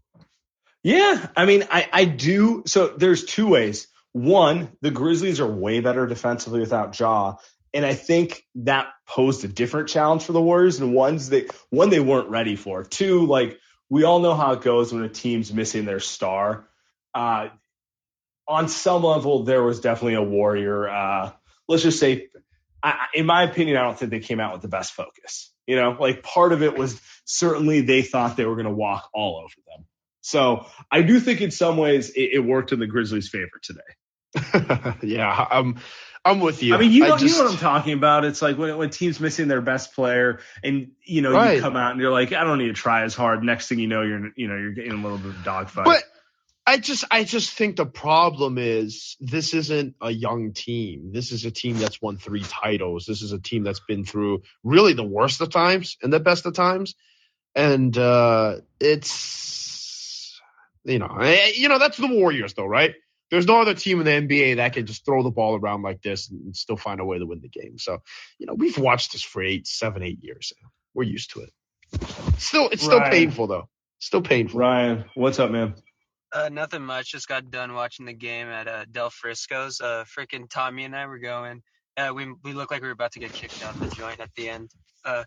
[0.82, 2.64] Yeah, I mean, I, I do.
[2.66, 3.88] So there's two ways.
[4.14, 7.36] One, the Grizzlies are way better defensively without Ja,
[7.76, 11.90] and I think that posed a different challenge for the Warriors, and ones that one
[11.90, 12.86] they weren't ready for.
[12.86, 13.60] Two, like
[13.90, 16.68] we all know how it goes when a team's missing their star.
[17.14, 17.50] Uh,
[18.48, 20.90] on some level, there was definitely a Warrior.
[20.90, 21.32] Uh,
[21.68, 22.30] let's just say,
[22.82, 25.52] I, in my opinion, I don't think they came out with the best focus.
[25.68, 29.10] You know, like part of it was certainly they thought they were going to walk
[29.14, 29.86] all over them.
[30.22, 34.98] So I do think in some ways it, it worked in the Grizzlies' favor today.
[35.04, 35.78] yeah, I'm
[36.26, 36.74] I'm with you.
[36.74, 38.26] I mean, you know, just- you know what I'm talking about.
[38.26, 41.58] It's like when, when teams missing their best player, and you know Right.
[41.58, 43.44] you come out and you're like, I don't need to try as hard.
[43.44, 45.86] Next thing you know, you're you know you're getting a little bit of a dogfight.
[45.86, 46.04] But
[46.66, 51.12] I just I just think the problem is this isn't a young team.
[51.14, 53.06] This is a team that's won three titles.
[53.06, 56.48] This is a team that's been through really the worst of times and the best
[56.48, 56.96] of times.
[57.54, 60.42] And uh it's
[60.84, 61.20] you know,
[61.56, 62.96] you know that's the Warriors though, right?
[63.32, 66.02] There's no other team in the NBA that can just throw the ball around like
[66.02, 67.78] this and still find a way to win the game.
[67.80, 68.00] So,
[68.38, 70.54] you know, we've watched this for eight, seven, eight years.
[70.94, 71.50] We're used to it.
[72.38, 73.12] Still, it's still Right.
[73.12, 73.70] painful though.
[74.00, 74.60] Still painful.
[74.60, 75.74] Ryan, what's up, man?
[76.32, 77.12] Uh, nothing much.
[77.12, 79.80] Just got done watching the game at uh, Del Frisco's.
[79.80, 81.64] Uh, freaking Tommy and I were going.
[81.98, 84.30] Uh, we we looked like we were about to get kicked out the joint at
[84.36, 84.70] the end.
[85.06, 85.24] Uh,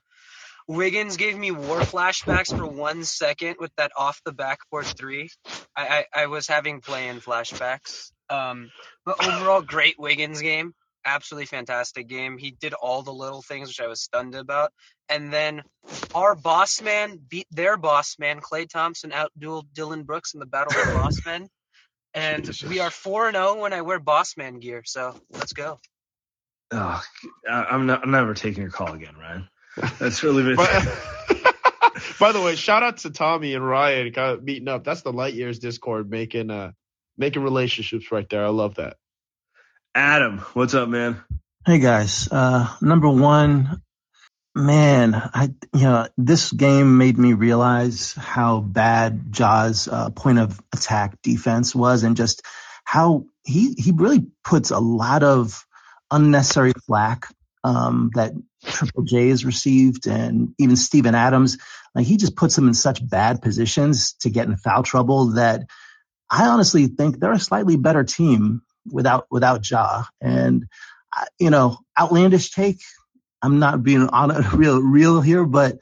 [0.69, 5.31] Wiggins gave me war flashbacks for one second with that off the backboard three.
[5.75, 8.13] I I, I was having playing flashbacks.
[8.29, 8.71] Um,
[9.07, 10.75] but overall, great Wiggins game.
[11.07, 12.37] Absolutely fantastic game.
[12.37, 14.71] He did all the little things which I was stunned about.
[15.09, 15.63] And then
[16.15, 20.79] our boss man beat their boss man, Klay Thompson, outdueled Dillon Brooks in the battle
[20.79, 21.49] of boss men.
[22.13, 22.69] And Jesus.
[22.69, 24.83] we are 4 0 when I wear boss man gear.
[24.85, 25.81] So let's go.
[26.71, 27.03] Oh,
[27.49, 28.03] I'm not.
[28.03, 29.49] I'm never taking your call again, Ryan.
[29.99, 30.57] That's really been.
[30.57, 30.67] By,
[32.21, 34.85] by the way, shout out to Tommy and Ryan kind of meeting up.
[34.85, 36.73] That's the Light Years Discord making uh
[37.17, 38.45] making relationships right there.
[38.45, 38.97] I love that.
[39.95, 41.21] Adam, what's up, man?
[41.67, 43.83] Hey guys, uh, number one,
[44.55, 50.61] man, I, you know, this game made me realize how bad Ja's uh, point of
[50.73, 52.43] attack defense was and just
[52.85, 55.65] how he, he really puts a lot of
[56.11, 57.29] unnecessary flack,
[57.65, 58.33] um, that
[58.65, 61.59] Triple J has received and even Steven Adams.
[61.95, 65.67] Like he just puts them in such bad positions to get in foul trouble that
[66.31, 70.05] I honestly think they're a slightly better team without, without Ja.
[70.21, 70.67] And,
[71.39, 72.81] you know, outlandish take.
[73.41, 75.79] I'm not being on a real, real here, but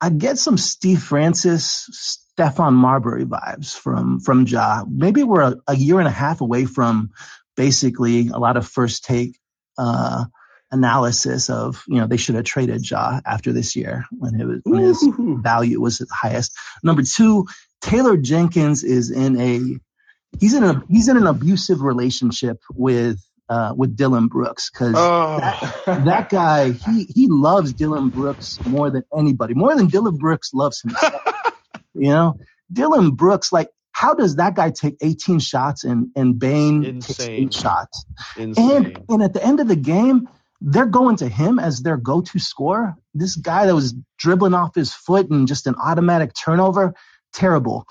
[0.00, 4.84] I get some Steve Francis, Stephon Marbury vibes from, from Ja.
[4.88, 7.10] Maybe we're a, a year and a half away from
[7.56, 9.38] basically a lot of first take,
[9.76, 10.24] uh,
[10.70, 14.60] analysis of you know they should have traded Ja after this year when, it was,
[14.64, 15.08] when his
[15.42, 16.52] value was at the highest.
[16.82, 17.46] Number two,
[17.80, 23.72] Taylor Jenkins is in a he's in a he's in an abusive relationship with uh,
[23.76, 25.38] with Dillon Brooks because Oh.
[25.86, 30.82] that guy he he loves Dillon Brooks more than anybody, more than Dillon Brooks loves
[30.82, 31.22] himself.
[31.94, 32.38] you know,
[32.72, 33.68] Dillon Brooks like.
[33.90, 38.04] How does that guy take 18 shots and and Bane takes eight shots?
[38.36, 38.70] Insane.
[38.70, 40.28] And and at the end of the game,
[40.60, 42.96] they're going to him as their go-to scorer.
[43.14, 46.94] This guy that was dribbling off his foot and just an automatic turnover,
[47.32, 47.86] terrible.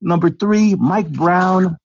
[0.00, 1.76] Number three, Mike Brown.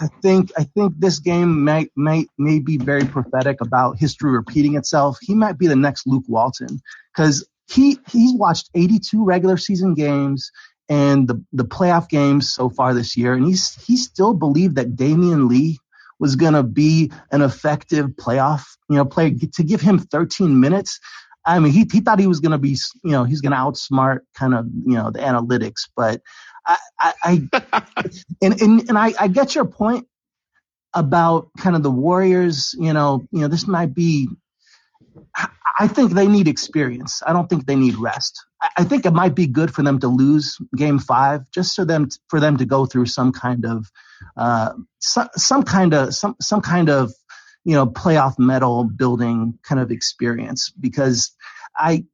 [0.00, 4.74] I think I think this game might might may be very prophetic about history repeating
[4.74, 5.18] itself.
[5.20, 6.80] He might be the next Luke Walton
[7.14, 10.50] because he he's watched 82 regular season games
[10.88, 14.96] and the the playoff games so far this year, and he's he still believed that
[14.96, 15.78] Damion Lee
[16.20, 21.00] was going to be an effective playoff, you know, player to give him 13 minutes.
[21.44, 23.56] I mean, he, he thought he was going to be, you know, he's going to
[23.56, 26.20] outsmart kind of, you know, the analytics, but
[26.66, 27.82] I, I, I
[28.42, 30.06] and, and, and I, I get your point
[30.94, 34.28] about kind of the Warriors, you know, you know, this might be,
[35.34, 35.48] I-
[35.88, 37.22] think they need experience.
[37.26, 38.44] I don't think they need rest.
[38.60, 41.86] I, I think it might be good for them to lose game five just so
[41.86, 43.90] them, for them to go through some kind of,
[44.36, 47.12] uh, some, some kind of, some, some kind of,
[47.64, 51.32] you know, playoff medal building kind of experience because
[51.76, 52.04] I,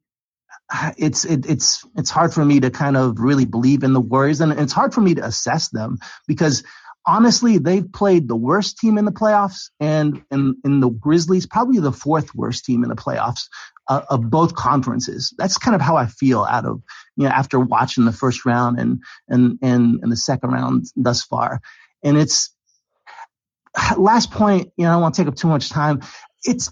[0.97, 4.41] it's it, it's it's hard for me to kind of really believe in the Warriors,
[4.41, 6.63] and it's hard for me to assess them because
[7.05, 11.79] honestly, they've played the worst team in the playoffs, and in in the Grizzlies, probably
[11.79, 13.47] the fourth worst team in the playoffs
[13.87, 15.33] uh, of both conferences.
[15.37, 16.81] That's kind of how I feel out of
[17.15, 21.23] you know after watching the first round and and and, and the second round thus
[21.23, 21.61] far,
[22.07, 22.55] and it's
[23.97, 24.71] last point.
[24.77, 26.01] You know, I don't want to take up too much time.
[26.43, 26.71] It's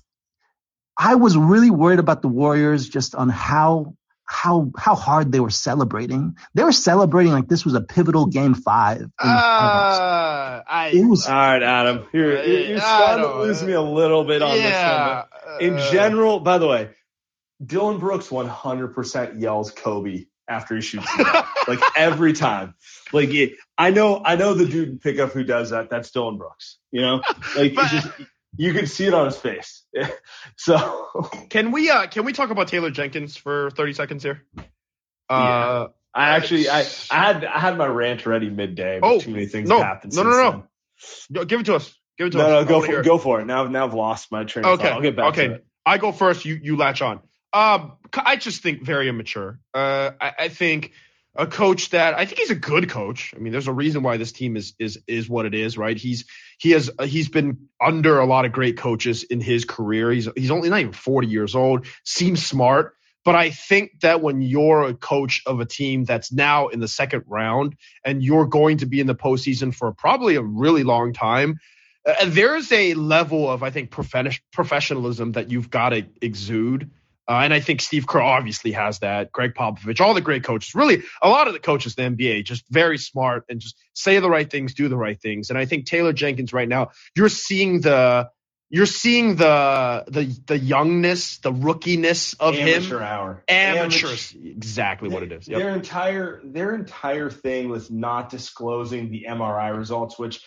[0.97, 5.49] I was really worried about the Warriors just on how how how hard they were
[5.49, 6.37] celebrating.
[6.53, 9.01] They were celebrating like this was a pivotal game five.
[9.01, 9.09] in.
[9.19, 12.07] Uh, I, it was All right, Adam.
[12.11, 14.71] You're, you're, you're starting to lose me a little bit on this one.
[14.71, 15.23] yeah.
[15.59, 16.89] In uh, general, by the way,
[17.63, 21.43] Dillon Brooks 100% yells Kobe after he shoots the ball.
[21.67, 22.75] like every time.
[23.13, 25.89] Like it, I know, I know the dude in pickup who does that.
[25.89, 26.77] That's Dillon Brooks.
[26.91, 27.21] You know,
[27.55, 28.07] like But- just
[28.57, 29.83] you can see it on his face.
[30.57, 31.07] so
[31.49, 34.43] Can we uh can we talk about Taylor Jenkins for 30 seconds here?
[35.29, 35.35] Yeah.
[35.35, 39.31] Uh I actually, I, I had, I had my rant ready midday, but Oh, too
[39.31, 40.15] many things no, happened.
[40.15, 40.63] no, no, no.
[41.29, 41.93] no, give it to us.
[42.17, 42.49] Give it to No, us.
[42.51, 43.05] no, I go for it.
[43.05, 43.45] Go for it.
[43.45, 44.87] Now, now I've lost my train of Okay.
[44.89, 45.47] I'll get back okay.
[45.49, 45.65] to it.
[45.85, 46.45] I go first.
[46.45, 47.19] You you latch on.
[47.55, 49.59] Um, I just think very immature.
[49.73, 50.91] Uh, I, I think
[51.37, 53.33] a coach that I think he's a good coach.
[53.33, 55.95] I mean, there's a reason why this team is is is what it is, right?
[55.95, 56.25] He's
[56.57, 60.11] he has he's been under a lot of great coaches in his career.
[60.11, 61.87] He's he's only not even 40 years old.
[62.03, 66.67] Seems smart, but I think that when you're a coach of a team that's now
[66.67, 70.41] in the second round and you're going to be in the postseason for probably a
[70.41, 71.59] really long time,
[72.05, 76.91] uh, there's a level of I think professionalism that you've got to exude.
[77.27, 79.31] Uh, and I think Steve Kerr obviously has that.
[79.31, 82.45] Gregg Popovich, all the great coaches, really a lot of the coaches in the NBA,
[82.45, 85.49] just very smart and just say the right things, do the right things.
[85.49, 88.29] And I think Taylor Jenkins right now, you're seeing the
[88.69, 93.03] you're seeing the the the youngness, the rookiness of Amateur him.
[93.03, 93.43] hour.
[93.47, 94.37] Amateur, Amateur.
[94.43, 95.47] exactly what it is.
[95.47, 95.59] Yep.
[95.59, 100.41] Their entire their entire thing was not disclosing the MRI results, which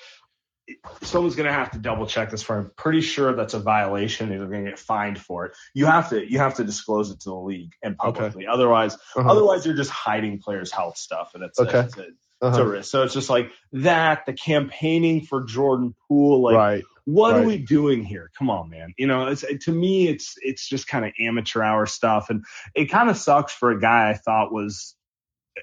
[1.02, 2.58] someone's going to have to double check this for.
[2.58, 4.30] I'm pretty sure that's a violation.
[4.30, 5.52] and They're going to get fined for it.
[5.74, 8.46] You have to you have to disclose it to the league and publicly.
[8.46, 9.28] Otherwise, Uh-huh.
[9.30, 11.78] otherwise you're just hiding players' health stuff, and it's Okay.
[11.78, 12.10] a, it's a, it's
[12.42, 12.64] a Uh-huh.
[12.64, 12.90] risk.
[12.90, 14.26] So it's just like that.
[14.26, 16.84] The campaigning for Jordan Poole, like right.
[17.04, 18.30] what are we doing here?
[18.38, 18.94] Come on, man.
[18.98, 22.86] You know, it's to me, it's it's just kind of amateur hour stuff, and it
[22.86, 24.94] kind of sucks for a guy I thought was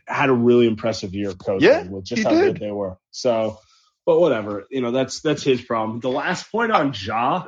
[0.07, 2.41] had a really impressive year of coaching Yeah, with just how did.
[2.41, 2.97] good they were.
[3.11, 3.59] So,
[4.05, 5.99] but whatever, you know, that's that's his problem.
[5.99, 7.47] The last point on Ja,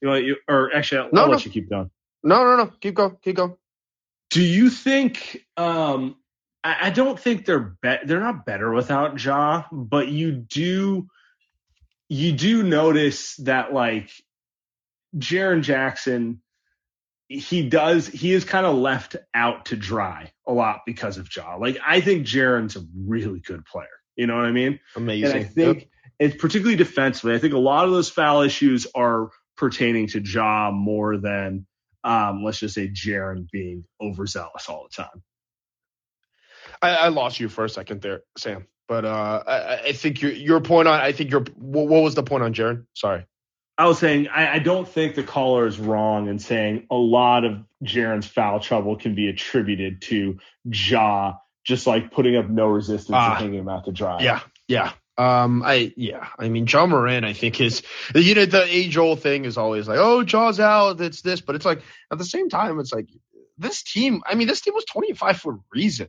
[0.00, 1.32] you know, you, or actually, I'll, No, I'll no.
[1.32, 1.90] let you keep going.
[2.22, 2.66] No, no, no.
[2.80, 3.16] Keep going.
[3.22, 3.56] Keep going.
[4.30, 5.44] Do you think?
[5.56, 6.16] Um,
[6.62, 11.06] I, I don't think they're be- they're not better without Ja, but you do
[12.08, 14.10] you do notice that like
[15.16, 16.40] Jaren Jackson,
[17.28, 21.56] he does he is kind of left out to dry a lot because of Ja.
[21.56, 23.88] Like I think Jaren's a really good player.
[24.16, 24.80] You know what I mean?
[24.96, 25.24] Amazing.
[25.24, 25.88] And I think
[26.18, 27.34] it's particularly defensively.
[27.34, 31.66] I think a lot of those foul issues are pertaining to Ja more than
[32.04, 35.22] um, let's just say Jaren being overzealous all the time.
[36.82, 38.66] I, I lost you for a second there, Sam.
[38.86, 42.14] But uh, I, I think your your point on I think your what, what was
[42.14, 42.84] the point on Jaren?
[42.94, 43.24] Sorry.
[43.76, 47.44] I was saying I, I, don't think the caller is wrong in saying a lot
[47.44, 51.34] of Jaren's foul trouble can be attributed to Ja
[51.64, 53.36] just like putting up no resistance uh, and ah.
[53.36, 54.20] hanging him out to dry.
[54.20, 54.92] Yeah, yeah.
[55.16, 57.82] Um, I yeah, I mean, Ja Morant, I think is
[58.14, 61.54] you know the age old thing is always like, oh, Ja's out, it's this, but
[61.54, 63.08] it's like at the same time, it's like
[63.56, 64.22] this team.
[64.26, 66.08] I mean, this team was 25 for a reason.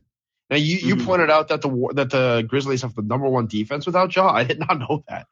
[0.50, 1.06] Now you, you mm-hmm.
[1.06, 4.28] pointed out that the that the Grizzlies have the number one defense without Ja.
[4.28, 5.26] I did not know that.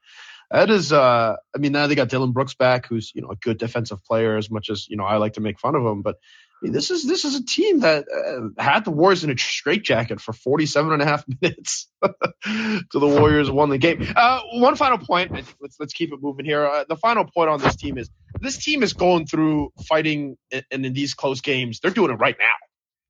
[0.50, 3.36] That is, uh, I mean, now they got Dillon Brooks back, who's you know a
[3.36, 6.02] good defensive player, as much as you know I like to make fun of him.
[6.02, 6.18] But
[6.62, 10.32] this is this is a team that uh, had the Warriors in a straitjacket for
[10.32, 11.88] 47 and a half minutes.
[12.02, 14.06] to the Warriors won the game.
[14.14, 15.32] Uh, one final point.
[15.60, 16.66] Let's let's keep it moving here.
[16.66, 20.64] Uh, the final point on this team is this team is going through fighting, and
[20.70, 22.52] in these close games, they're doing it right now.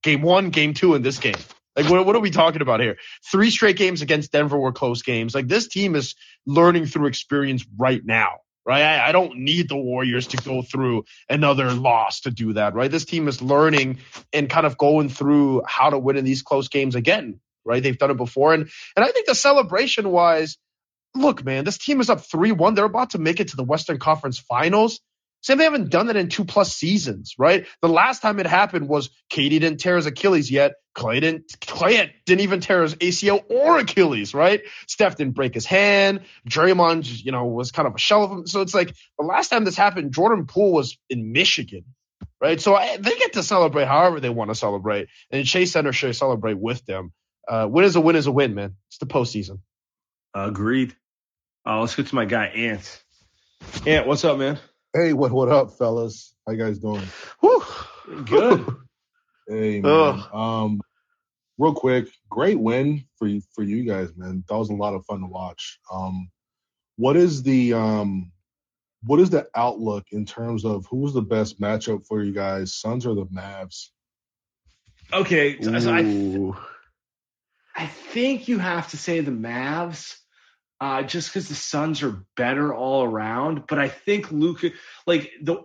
[0.03, 1.35] Game one, game two, in this game.
[1.77, 2.99] Like, what, what are we talking about here?
[3.31, 5.35] Three straight games against Denver were close games.
[5.35, 6.15] Like, this team is
[6.47, 8.83] learning through experience right now, right?
[8.83, 12.91] I, I don't need the Warriors to go through another loss to do that, right?
[12.91, 13.99] This team is learning
[14.33, 17.83] and kind of going through how to win in these close games again, right?
[17.83, 18.55] They've done it before.
[18.55, 20.57] And, and I think the celebration wise,
[21.15, 22.75] look, man, this team is up 3 1.
[22.75, 25.01] They're about to make it to the Western Conference finals.
[25.45, 27.67] Sam, they haven't done that in two plus seasons, right?
[27.83, 30.73] The last time it happened was KD didn't tear his Achilles yet.
[30.97, 34.63] Klay didn't, Klay didn't even tear his ACL or Achilles, right?
[34.89, 36.21] Steph didn't break his hand.
[36.49, 38.47] Draymond, you know, was kind of a shell of him.
[38.47, 41.85] So it's like the last time this happened, Jordan Poole was in Michigan,
[42.41, 42.59] right?
[42.59, 45.09] So I, they get to celebrate however they want to celebrate.
[45.31, 47.13] And Chase Center should celebrate with them.
[47.47, 48.77] Uh, win is a win is a win, man.
[48.89, 49.59] It's the postseason.
[50.35, 50.97] Agreed.
[51.67, 53.05] Uh, let's get to my guy, Ant.
[53.87, 54.59] Ant, what's up, man?
[54.97, 56.37] Hey, what what up, fellas?
[56.47, 57.03] How you guys doing?
[57.41, 57.65] Whew,
[58.27, 58.65] good.
[59.49, 60.23] hey, man.
[60.33, 60.81] Um,
[61.59, 64.45] real quick, great win for you for you guys, man.
[64.49, 65.81] That was a lot of fun to watch.
[65.93, 66.31] Um,
[66.95, 68.31] what is the um,
[69.03, 73.05] what is the outlook in terms of who's the best matchup for you guys, Suns
[73.05, 73.89] or the Mavs?
[75.13, 80.19] Okay, so, so I, I think you have to say the Mavs
[80.85, 83.67] uh, just because the Suns are better all around.
[83.67, 84.73] But I think Luka,
[85.07, 85.63] like the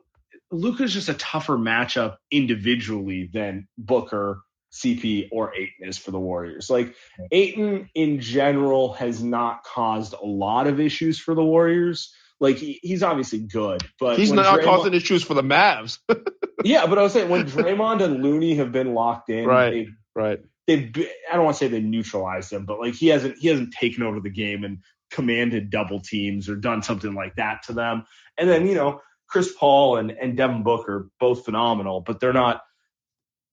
[0.49, 4.41] Luka's just a tougher matchup individually than Booker,
[4.72, 6.70] CP, or Ayton is for the Warriors.
[6.70, 6.95] Like
[7.34, 12.13] Ayton in general has not caused a lot of issues for the Warriors.
[12.39, 15.99] Like he, he's obviously good, but he's not Draymond, causing issues for the Mavs.
[16.63, 20.39] yeah, but I was saying when Draymond and Looney have been locked in, right, right.
[20.65, 20.89] They've,
[21.30, 24.03] I don't want to say they neutralized him, but like he hasn't he hasn't taken
[24.03, 24.78] over the game and
[25.12, 28.05] commanded double teams or done something like that to them.
[28.38, 32.62] And then, you know, Chris Paul and, and Devin Booker, both phenomenal, but they're not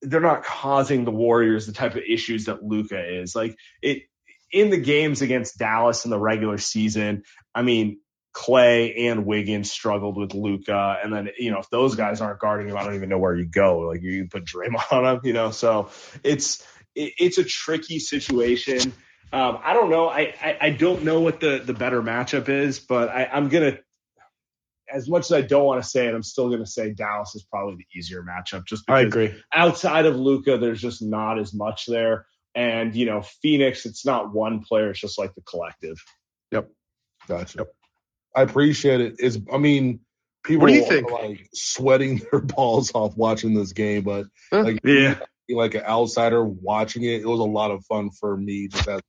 [0.01, 3.35] they're not causing the Warriors the type of issues that Luka is.
[3.35, 4.03] Like it
[4.51, 7.99] in the games against Dallas in the regular season, I mean,
[8.33, 12.69] Klay and Wiggins struggled with Luka, and then you know if those guys aren't guarding
[12.69, 13.79] him, I don't even know where you go.
[13.79, 15.51] Like you put Draymond on him, you know.
[15.51, 15.89] So
[16.23, 18.93] it's it, it's a tricky situation.
[19.33, 20.07] Um, I don't know.
[20.07, 23.73] I, I, I, don't know what the, the better matchup is, but I, I'm going
[23.73, 23.79] to,
[24.89, 27.35] as much as I don't want to say it, I'm still going to say Dallas
[27.35, 28.65] is probably the easier matchup.
[28.65, 29.35] Just I agree.
[29.53, 32.25] Outside of Luka, there's just not as much there.
[32.55, 35.97] And, you know, Phoenix, it's not one player, it's just like the collective.
[36.51, 36.69] Yep.
[37.27, 37.57] Gotcha.
[37.59, 37.67] Yep.
[38.33, 39.15] I appreciate it.
[39.19, 39.99] It's, I mean,
[40.45, 41.11] people what do you think?
[41.11, 45.19] like sweating their balls off watching this game, but like, yeah.
[45.49, 49.01] Like an outsider watching it, it was a lot of fun for me just as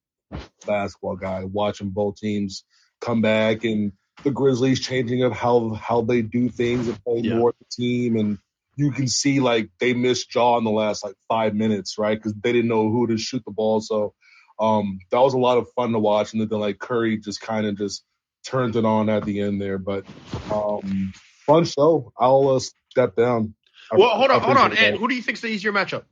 [0.66, 2.64] basketball guy, watching both teams
[3.00, 3.92] come back and
[4.24, 7.36] the Grizzlies changing of how how they do things and play yeah.
[7.36, 8.38] more the team and
[8.78, 12.16] you can see like they missed Ja in the last like five minutes, right?
[12.16, 13.80] Because they didn't know who to shoot the ball.
[13.80, 14.14] So
[14.60, 16.32] um, that was a lot of fun to watch.
[16.32, 18.04] And then like Curry just kind of just
[18.46, 19.78] turned it on at the end there.
[19.78, 20.06] But
[20.52, 21.12] um,
[21.44, 22.12] fun show.
[22.16, 22.60] I'll uh,
[22.90, 23.54] step down.
[23.90, 24.76] I, well, hold on, hold on.
[24.76, 26.04] And who do you think's the easier matchup?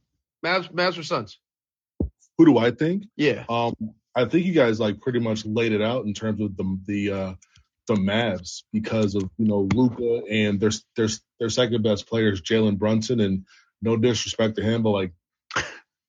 [0.45, 1.39] Mavs, Mavs or Suns?
[2.37, 3.05] Who do I think?
[3.17, 3.45] Yeah.
[3.49, 3.75] Um,
[4.17, 7.13] I think you guys like pretty much laid it out in terms of the the
[7.13, 7.35] uh,
[7.87, 11.09] the Mavs because of you know Luka and their their
[11.39, 13.45] their second best player is Jalen Brunson and
[13.83, 15.13] no disrespect to him, but like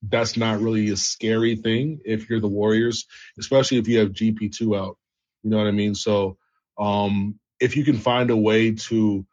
[0.01, 3.05] that's not really a scary thing if you're the Warriors,
[3.37, 4.97] especially if you have GP two out.
[5.43, 5.93] You know what I mean?
[5.93, 6.37] So
[6.79, 9.25] um, if you can find a way to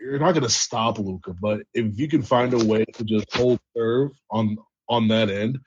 [0.00, 3.34] you're not going to stop Luka, but if you can find a way to just
[3.34, 4.56] hold serve on
[4.88, 5.58] on that end,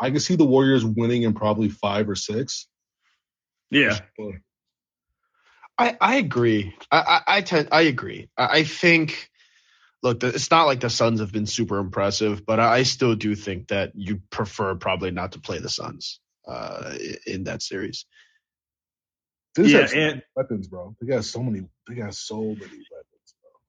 [0.00, 2.66] I can see the Warriors winning in probably five or six.
[3.70, 3.98] Yeah.
[5.78, 6.74] I, I agree.
[6.90, 8.28] I, I, I tend I agree.
[8.36, 9.30] I, I think
[10.02, 13.68] look, it's not like the Suns have been super impressive, but I still do think
[13.68, 16.94] that you prefer probably not to play the Suns uh,
[17.26, 18.06] in that series.
[19.54, 20.94] They Yeah, have and- weapons, bro.
[21.00, 21.66] They got so many.
[21.88, 22.99] They got so many weapons.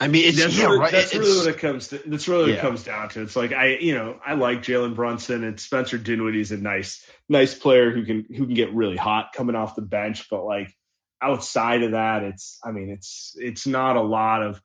[0.02, 0.92] I mean, it's that's yeah, really, right.
[0.92, 2.02] that's it's, really what it comes to.
[2.04, 2.58] That's really what Yeah.
[2.58, 3.22] it comes down to.
[3.22, 7.54] It's like I, you know, I like Jalen Brunson and Spencer Dinwiddie's a nice, nice
[7.54, 10.28] player who can who can get really hot coming off the bench.
[10.32, 10.76] But like
[11.22, 14.60] outside of that, it's I mean, it's it's not a lot of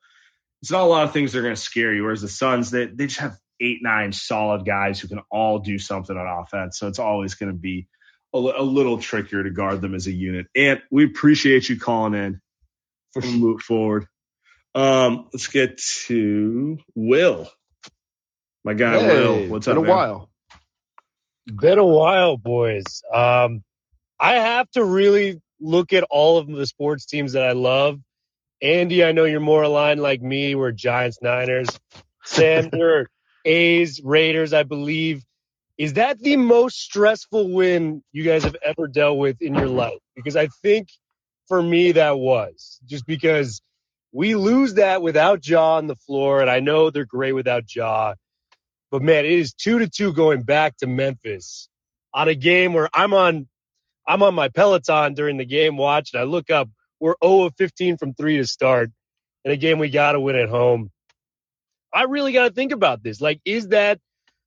[0.63, 2.05] it's not a lot of things that are going to scare you.
[2.05, 5.79] Whereas the Suns, they they just have eight nine solid guys who can all do
[5.79, 6.79] something on offense.
[6.79, 7.89] So it's always going to be
[8.35, 10.47] a, a little trickier to guard them as a unit.
[10.57, 12.41] And we appreciate you calling in.
[13.13, 14.07] For We'll move forward.
[14.77, 17.51] Um, let's get to Will.
[18.63, 19.49] My guy Will.
[19.49, 19.85] What's been up?
[19.85, 19.97] a man?
[19.97, 20.31] while.
[21.47, 23.03] Been a while, boys.
[23.13, 23.65] Um,
[24.21, 28.01] I have to really look at all of the sports teams that I love.
[28.61, 30.55] Andy, I know you're more aligned like me.
[30.55, 31.69] We're Giants, Niners.
[32.25, 33.09] Sam, you're
[33.47, 35.23] A's, Raiders, I believe.
[35.79, 40.01] Is that the most stressful win you guys have ever dealt with in your life?
[40.15, 40.89] Because I think
[41.49, 43.63] for me that was just because
[44.17, 48.15] we lose that without Ja on the floor, and I know they're great without Ja.
[48.91, 51.69] But man, it is two to two going back to Memphis
[52.15, 53.47] on a game where I'm on
[54.09, 57.55] I'm on my Peloton during the game watch, and I look up, we're 0 of
[57.59, 58.91] 15 from three to start.
[59.45, 60.91] and a game we gotta win at home.
[61.93, 63.21] I really gotta think about this.
[63.21, 64.01] Like, is that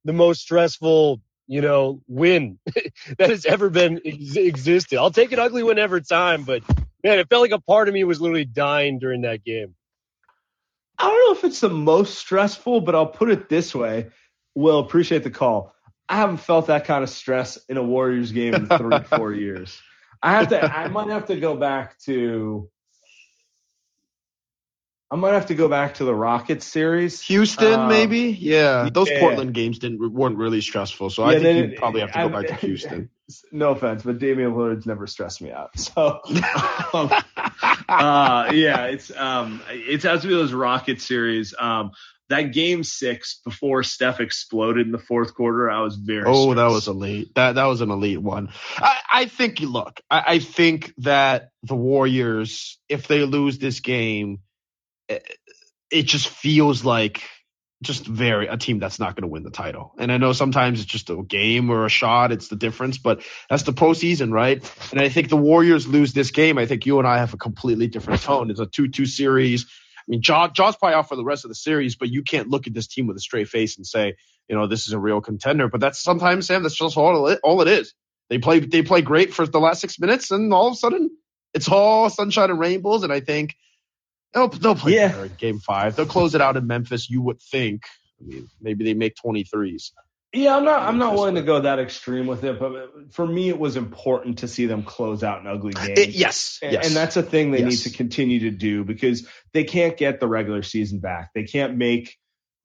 [0.04, 2.58] the most stressful, you know, win
[3.20, 4.98] that has ever been ex- existed?
[4.98, 6.64] I'll take an ugly win every time, but
[7.04, 9.76] man, it felt like a part of me was literally dying during that game.
[10.98, 14.10] I don't know if it's the most stressful, but I'll put it this way.
[14.56, 15.74] Will appreciate the call.
[16.10, 19.80] I haven't felt that kind of stress in a Warriors game in three, four years.
[20.22, 20.62] I have to.
[20.62, 22.70] I might have to go back to.
[25.12, 27.22] I might have to go back to the Rockets series.
[27.22, 28.30] Houston, Um, maybe.
[28.40, 29.20] Yeah, those yeah.
[29.20, 32.20] Portland games didn't weren't really stressful, so Yeah, I think you didn't- probably have to
[32.20, 33.10] go I- back to Houston.
[33.52, 35.72] No offense, but Damian Lillard's never stressed me out.
[35.80, 36.20] So,
[36.94, 37.12] um,
[37.88, 41.54] uh, yeah, it's um, it has to be those Rocket series.
[41.58, 41.92] Um,
[42.30, 46.24] that game six before Steph exploded in the fourth quarter, I was very.
[46.28, 47.34] Oh, that was elite.
[47.36, 48.50] That that was an elite one.
[48.78, 49.60] I, I think.
[49.60, 54.40] Look, I, I think that the Warriors, if they lose this game,
[55.08, 55.28] it,
[55.92, 57.24] it just feels like
[57.82, 59.94] just very a team that's not going to win the title.
[59.98, 62.32] And I know sometimes it's just a game or a shot.
[62.32, 64.62] It's the difference, but that's the postseason, right?
[64.92, 66.58] And I think the Warriors lose this game.
[66.58, 68.52] I think you and I have a completely different tone.
[68.52, 69.66] It's a two-two series.
[69.66, 72.50] I mean, Ja, Ja's probably out for the rest of the series, but you can't
[72.50, 74.16] look at this team with a straight face and say,
[74.50, 75.70] you know, this is a real contender.
[75.70, 77.94] But that's sometimes, Sam, that's just all it, all it is.
[78.30, 81.10] They play they play great for the last six minutes, and all of a sudden,
[81.54, 83.04] it's all sunshine and rainbows.
[83.04, 83.56] And I think
[84.34, 85.10] they'll they'll play Yeah.
[85.10, 85.96] better in Game Five.
[85.96, 87.10] They'll close it out in Memphis.
[87.10, 87.84] You would think.
[88.22, 89.94] I mean, maybe they make twenty threes.
[90.32, 90.84] Yeah, I'm not.
[90.84, 94.40] I'm not willing to go that extreme with it, but for me, it was important
[94.40, 95.96] to see them close out an ugly game.
[96.12, 96.86] yes, And, yes.
[96.88, 97.72] and that's a thing they Yes.
[97.72, 101.32] need to continue to do because they can't get the regular season back.
[101.34, 102.16] They can't make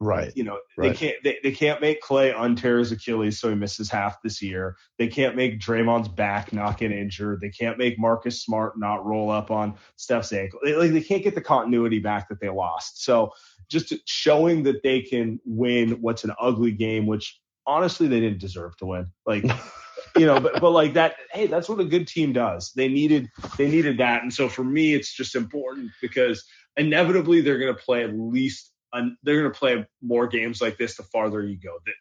[0.01, 0.32] right.
[0.34, 0.88] you know Right.
[0.88, 4.42] they can't they, they can't make Klay untear his Achilles so he misses half this
[4.42, 4.76] year.
[4.99, 7.40] They can't make Draymond's back not get injured.
[7.40, 10.61] They can't make Marcus Smart not roll up on Steph's ankle.
[10.64, 13.05] They, like they can't get the continuity back that they lost.
[13.05, 13.30] So
[13.70, 18.76] just showing that they can win what's an ugly game, which honestly they didn't deserve
[18.78, 19.07] to win.
[19.26, 19.45] Like
[20.16, 22.72] you know, but but like that, hey, that's what a good team does.
[22.74, 26.45] They needed they needed that, and so for me, it's just important because
[26.76, 30.78] inevitably they're going to play at least un, they're going to play more games like
[30.78, 31.78] this the farther you go.
[31.84, 31.95] That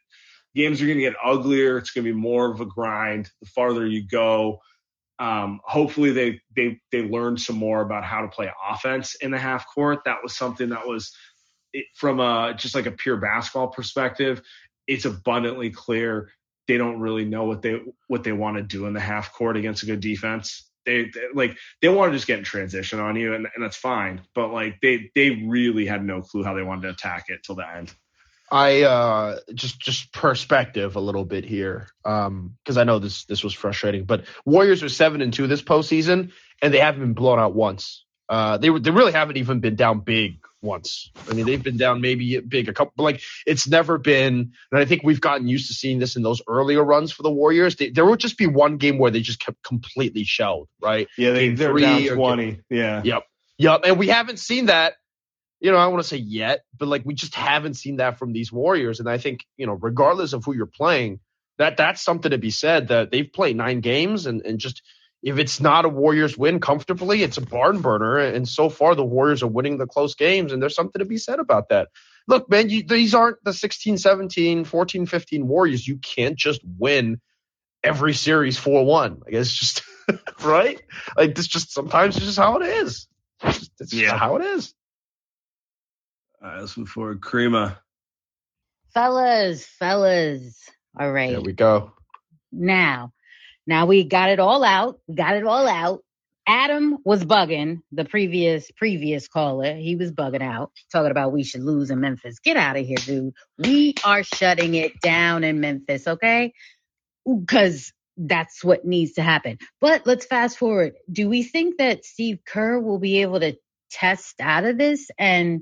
[0.55, 1.77] games are going to get uglier.
[1.77, 4.59] It's going to be more of a grind the farther you go.
[5.19, 9.39] Um, hopefully they they they learn some more about how to play offense in the
[9.39, 9.99] half court.
[10.05, 11.15] That was something that was
[11.71, 14.41] it, from a just like a pure basketball perspective.
[14.87, 16.31] It's abundantly clear
[16.67, 19.57] they don't really know what they what they want to do in the half court
[19.57, 20.69] against a good defense.
[20.86, 23.77] They, they like they want to just get in transition on you, and, and that's
[23.77, 24.21] fine.
[24.36, 27.55] But like they they really had no clue how they wanted to attack it till
[27.55, 27.93] the end.
[28.51, 33.43] I uh just just perspective a little bit here, um, because I know this this
[33.43, 34.05] was frustrating.
[34.05, 36.31] But Warriors are seven and two this postseason,
[36.61, 38.03] and they haven't been blown out once.
[38.30, 41.11] Uh, they were they really haven't even been down big once.
[41.30, 44.53] I mean, they've been down maybe big a couple, but like it's never been.
[44.71, 47.32] And I think we've gotten used to seeing this in those earlier runs for the
[47.32, 47.76] Warriors.
[47.76, 51.07] They, there would just be one game where they just kept completely shelled, right?
[51.17, 52.61] Yeah, they, Game they're down twenty.
[52.69, 53.24] Yeah, Yep.
[53.57, 53.82] Yep.
[53.86, 54.93] And we haven't seen that,
[55.59, 58.34] you know, I want to say yet, but like we just haven't seen that from
[58.34, 58.99] these Warriors.
[58.99, 61.19] And I think, you know, regardless of who you're playing,
[61.57, 64.82] that that's something to be said that they've played nine games and, and just
[65.24, 68.17] if it's not a Warriors win comfortably, it's a barn burner.
[68.19, 71.17] And so far the Warriors are winning the close games and there's something to be
[71.17, 71.88] said about that.
[72.28, 75.88] Look, man, you, these aren't the 16, 17, 14, 15 Warriors.
[75.88, 77.21] You can't just win
[77.84, 79.24] every series 4-1.
[79.24, 79.84] Like it's just
[80.43, 80.82] right?
[81.17, 83.07] Like this just sometimes it's just how it is.
[83.43, 84.17] It's just, it's just Yeah.
[84.17, 84.74] how it is.
[86.41, 87.21] All right, let's move forward.
[87.21, 87.78] Karima.
[88.93, 90.59] Fellas, fellas.
[90.99, 91.32] All right.
[91.32, 91.93] There we go.
[92.51, 93.13] Now,
[93.66, 94.99] now we got it all out.
[95.07, 96.03] We got it all out.
[96.45, 99.76] Adam was bugging the previous previous caller.
[99.76, 102.39] He was bugging out, talking about we should lose in Memphis.
[102.39, 103.34] Get out of here, dude.
[103.57, 106.53] We are shutting it down in Memphis, okay?
[107.26, 109.57] Because that's what needs to happen.
[109.80, 110.93] But let's fast forward.
[111.11, 113.55] Do we think that Steve Kerr will be able to
[113.89, 115.61] test out of this and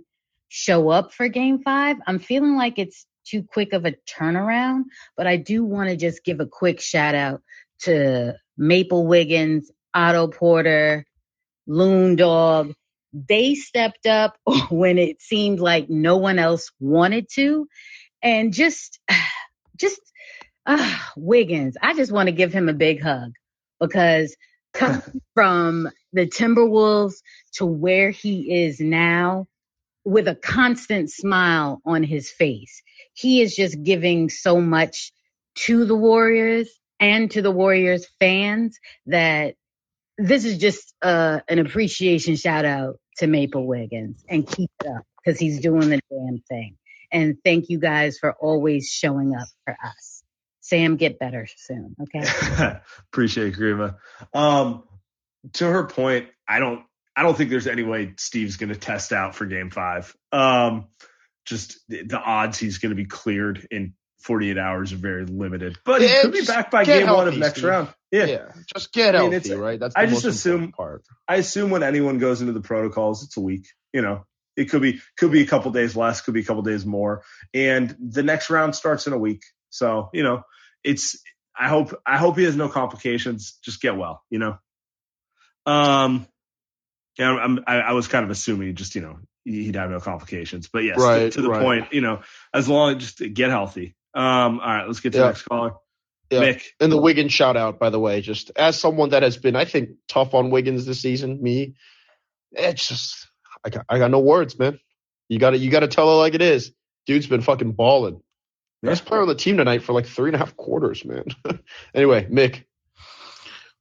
[0.49, 1.97] show up for game five?
[2.07, 4.85] I'm feeling like it's too quick of a turnaround,
[5.15, 7.41] but I do want to just give a quick shout out
[7.81, 11.05] to Maple Wiggins, Otto Porter,
[11.67, 12.73] Loon Dog.
[13.13, 14.37] They stepped up
[14.69, 17.67] when it seemed like no one else wanted to.
[18.21, 18.99] And just,
[19.77, 20.01] just,
[20.65, 23.31] uh, Wiggins, I just want to give him a big hug
[23.79, 24.35] because
[24.73, 27.15] coming from the Timberwolves
[27.53, 29.47] to where he is now
[30.05, 32.81] with a constant smile on his face,
[33.13, 35.11] he is just giving so much
[35.55, 36.69] to the Warriors
[37.01, 39.55] and to the Warriors fans that
[40.17, 45.03] this is just uh, an appreciation shout out to Maple Wiggins and keep it up
[45.17, 46.77] because he's doing the damn thing.
[47.11, 50.23] And thank you guys for always showing up for us.
[50.61, 52.79] Sam, get better soon, okay?
[53.11, 53.95] Appreciate Karima.
[54.33, 54.83] Um,
[55.53, 56.83] to her point, I don't
[57.15, 60.15] I don't think there's any way Steve's going to test out for game five.
[60.31, 60.87] Um,
[61.45, 65.77] just the odds he's going to be cleared in 48 hours are very limited.
[65.85, 67.65] But he could be back by game one of next Steve.
[67.65, 67.89] round.
[68.11, 68.51] Yeah.
[68.75, 69.79] just get I mean, healthy, right?
[69.79, 71.03] That's the I just most assume- important part.
[71.27, 73.67] I assume when anyone goes into the protocols, it's a week.
[73.93, 74.25] You know,
[74.57, 77.23] it could be could be a couple days less, could be a couple days more,
[77.53, 79.43] and the next round starts in a week.
[79.69, 80.43] So you know,
[80.83, 81.21] it's
[81.57, 83.57] I hope I hope he has no complications.
[83.63, 84.23] Just get well.
[84.29, 84.57] You know.
[85.65, 86.27] Um.
[87.19, 90.69] Yeah, I'm, I, I was kind of assuming just you know he'd have no complications,
[90.71, 91.61] but yes, to- to, the right.
[91.61, 92.21] point, you know,
[92.53, 93.95] as long as just get healthy.
[94.13, 94.59] Um.
[94.59, 95.23] All right, let's get to Yeah.
[95.25, 95.71] the next caller.
[96.29, 96.39] Yeah.
[96.41, 96.63] Mick.
[96.79, 99.65] And the Wiggins shout out, by the way, just as someone that has been, I
[99.65, 101.75] think, tough on Wiggins this season, me,
[102.53, 103.27] it's just
[103.65, 104.79] I got I got no words, man.
[105.29, 106.71] You gotta you gotta tell it like it is.
[107.05, 108.21] Dude's been fucking balling.
[108.83, 111.25] Best player on the team tonight for like three and a half quarters, man.
[111.93, 112.63] anyway, Mick,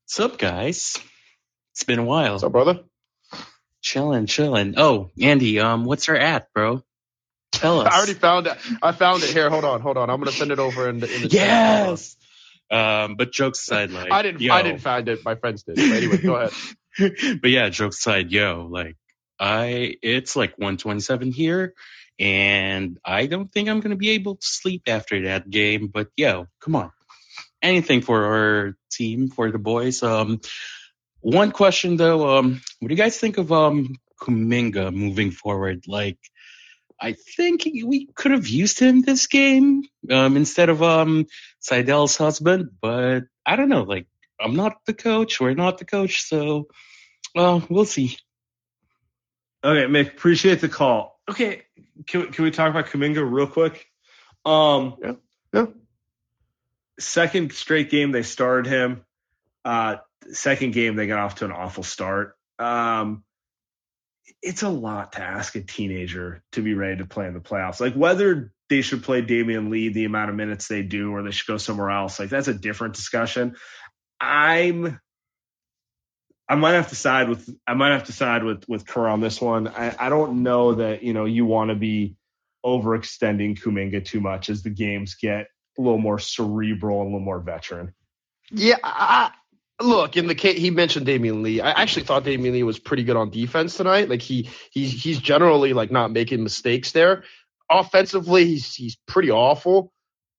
[0.05, 0.97] What's up, guys?
[1.72, 2.33] It's been a while.
[2.33, 2.81] what's up, brother?
[3.81, 4.74] Chilling, chilling.
[4.76, 6.83] Oh, Andy, um, what's our at, bro?
[7.53, 7.88] Tell us.
[7.92, 8.57] I already found it.
[8.82, 9.30] I found it.
[9.30, 10.11] Here, hold on, hold on.
[10.11, 11.88] I'm gonna send it over in the in the chat.
[11.88, 12.16] Yes.
[12.70, 14.55] Um, but jokes aside, like I didn't yo.
[14.55, 15.24] I didn't find it.
[15.24, 15.76] My friends did.
[15.76, 16.53] But anyway, go ahead.
[17.42, 18.96] but yeah, jokes aside, yo, like
[19.38, 21.74] I, it's like 127 here,
[22.18, 25.88] and I don't think I'm gonna be able to sleep after that game.
[25.88, 26.92] But yo, come on,
[27.62, 30.03] anything for our team, for the boys.
[30.03, 30.40] Um,
[31.20, 35.84] one question though, um, what do you guys think of um Kuminga moving forward?
[35.88, 36.18] Like,
[37.01, 41.26] I think we could have used him this game um instead of um
[41.61, 43.82] Sydel's husband, but I don't know.
[43.82, 44.07] Like,
[44.40, 45.40] I'm not the coach.
[45.40, 46.66] We're not the coach, so
[47.34, 48.16] well, we'll see.
[49.62, 51.20] Okay, Mick, appreciate the call.
[51.30, 51.62] Okay,
[52.07, 53.86] can we, can we talk about Kuminga real quick?
[54.44, 55.12] Um, Yeah,
[55.53, 55.66] yeah.
[56.98, 59.05] Second straight game they started him.
[59.64, 59.96] Uh,
[60.32, 62.36] second game they got off to an awful start.
[62.59, 63.24] Um,
[64.43, 67.81] it's a lot to ask a teenager to be ready to play in the playoffs.
[67.81, 71.31] Like whether they should play Damion Lee the amount of minutes they do, or they
[71.31, 72.18] should go somewhere else.
[72.18, 73.57] Like that's a different discussion.
[74.20, 75.01] I'm
[76.49, 79.20] I might have to side with I might have to side with with Kerr on
[79.20, 79.68] this one.
[79.68, 82.16] I, I don't know that you know you want to be
[82.64, 85.47] overextending Kuminga too much as the games get
[85.78, 87.95] a little more cerebral and a little more veteran.
[88.51, 89.31] Yeah, I,
[89.81, 91.61] look in the case he mentioned Damion Lee.
[91.61, 94.09] I actually thought Damion Lee was pretty good on defense tonight.
[94.09, 97.24] Like he he's he's generally like not making mistakes there.
[97.70, 99.93] Offensively, he's he's pretty awful.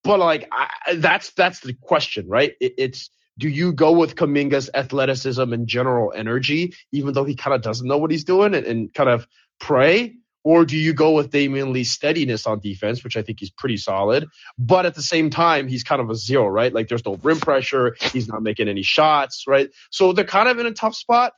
[0.04, 2.54] But like I, that's that's the question, right?
[2.60, 7.56] It, it's do you go with Kuminga's athleticism and general energy, even though he kind
[7.56, 9.28] of doesn't know what he's doing, and, and kind of
[9.60, 13.52] pray, or do you go with Damion Lee's steadiness on defense, which I think he's
[13.52, 14.28] pretty solid,
[14.58, 16.74] but at the same time he's kind of a zero, right?
[16.74, 19.70] Like there's no rim pressure, he's not making any shots, right?
[19.92, 21.34] So they're kind of in a tough spot.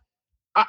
[0.56, 0.66] I,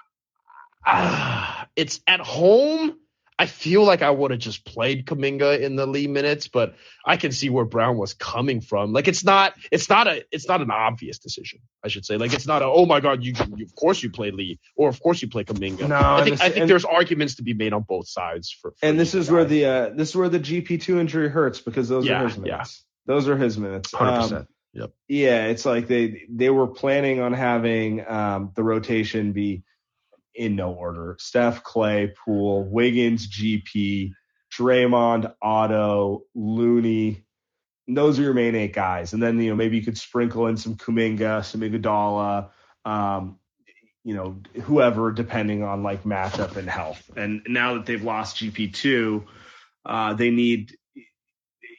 [0.87, 2.99] ah, it's at home.
[3.37, 7.17] I feel like I would have just played Kuminga in the Lee minutes, but I
[7.17, 8.93] can see where Brown was coming from.
[8.93, 11.59] Like it's not, it's not a, it's not an obvious decision.
[11.85, 14.11] I should say, like it's not a, oh my god, you, you of course you
[14.11, 15.89] play Lee, or of course you play Kuminga.
[15.89, 18.51] No, I think this- I think and- there's arguments to be made on both sides
[18.53, 18.71] for.
[18.71, 21.61] for And this is where the uh, this is where the GP two injury hurts
[21.61, 22.85] because those Yeah, are his minutes.
[23.09, 23.15] yeah.
[23.15, 23.93] Those are his minutes.
[23.93, 24.49] hundred Um, percent.
[24.75, 24.91] Yep.
[25.09, 29.63] Yeah, it's like they they were planning on having um, the rotation be
[30.35, 34.13] in no order: Steph, Klay, Poole, Wiggins, GP,
[34.53, 37.25] Draymond, Otto, Looney.
[37.87, 40.57] Those are your main eight guys, and then you know maybe you could sprinkle in
[40.57, 42.51] some Kuminga, some Iguodala,
[42.85, 43.39] um,
[44.05, 47.11] you know whoever, depending on like matchup and health.
[47.17, 49.25] And now that they've lost GP two,
[49.85, 50.77] uh, they need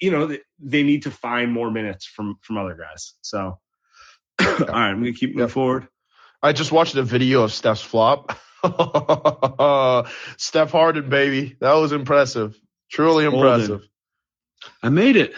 [0.02, 3.14] you know they need to find more minutes from from other guys.
[3.22, 3.60] So,
[4.40, 5.50] all right, I'm gonna keep moving Yep.
[5.50, 5.88] forward.
[6.42, 8.38] I just watched a video of Steph's flop.
[10.38, 11.56] Steph Harden, baby.
[11.60, 12.60] That was impressive.
[12.92, 13.40] Truly Golden.
[13.40, 13.88] impressive.
[14.82, 15.34] I made it.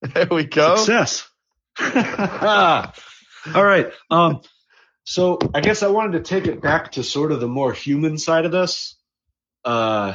[0.00, 0.76] There we go.
[0.76, 1.28] Success.
[1.80, 3.92] All right.
[4.10, 4.42] Um,
[5.04, 8.18] so I guess I wanted to take it back to sort of the more human
[8.18, 8.96] side of this.
[9.64, 10.14] Uh,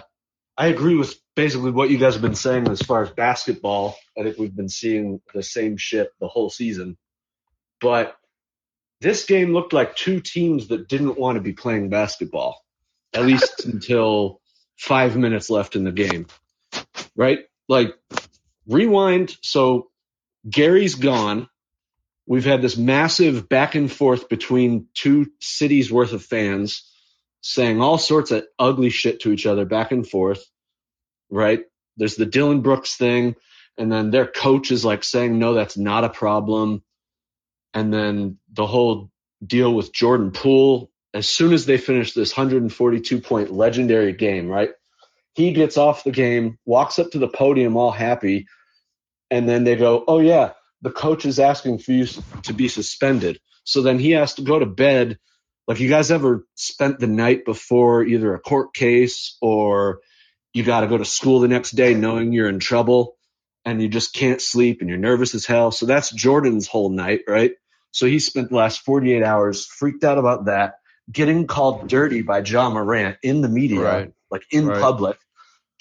[0.58, 3.96] I agree with basically what you guys have been saying as far as basketball.
[4.18, 6.98] I think we've been seeing the same shit the whole season.
[7.82, 8.16] But
[9.04, 12.64] this game looked like two teams that didn't want to be playing basketball,
[13.14, 14.40] at least until
[14.78, 16.28] five minutes left in the game.
[17.16, 17.40] Right?
[17.68, 17.94] Like,
[18.66, 19.36] rewind.
[19.42, 19.92] So
[20.50, 21.50] Gary's gone.
[22.26, 26.90] We've had this massive back and forth between two cities worth of fans
[27.42, 30.44] saying all sorts of ugly shit to each other back and forth.
[31.30, 31.66] Right?
[31.98, 33.36] There's the Dillon Brooks thing,
[33.78, 36.84] and then their coach is like saying, no, that's not a problem.
[37.74, 39.10] And then the whole
[39.46, 44.70] deal with Jordan Poole, as soon as they finish this 142 point legendary game, right?
[45.36, 48.48] He gets off the game, walks up to the podium all happy,
[49.32, 52.06] and then they go, "Oh yeah, the coach is asking for you
[52.44, 55.18] to be suspended." So then he has to go to bed.
[55.68, 60.02] Like you guys ever spent the night before either a court case or
[60.54, 63.18] you got to go to school the next day knowing you're in trouble
[63.66, 65.72] and you just can't sleep and you're nervous as hell.
[65.72, 67.54] So that's Jordan's whole night, right?
[67.94, 70.76] So he spent the last 48 hours freaked out about that,
[71.12, 74.14] getting called dirty by Ja Morant in the media, Right.
[74.32, 74.82] like in Right.
[74.82, 75.18] public.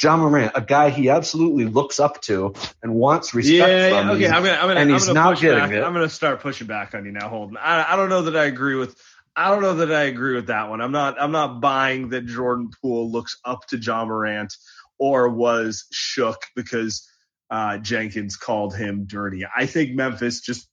[0.03, 4.09] Ja Morant, a guy he absolutely looks up to and wants respect Yeah, from.
[4.09, 4.29] yeah, okay.
[4.29, 5.73] I'm gonna, I'm gonna, and I'm he's gonna not getting back.
[5.73, 5.83] it.
[5.85, 7.57] I'm gonna start pushing back on you now, Holden.
[7.57, 8.97] I, I don't know that I agree with.
[9.37, 10.81] I don't know that I agree with that one.
[10.83, 11.21] I'm not.
[11.21, 14.55] I'm not buying that Jordan Poole looks up to Ja Morant
[14.99, 17.09] or was shook because
[17.51, 19.45] uh, Jenkins called him dirty.
[19.55, 20.69] I think Memphis just.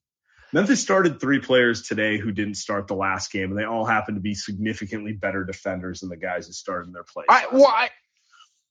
[0.53, 4.15] Memphis started three players today who didn't start the last game, and they all happen
[4.15, 7.27] to be significantly better defenders than the guys who started in their place.
[7.29, 7.89] I well, I,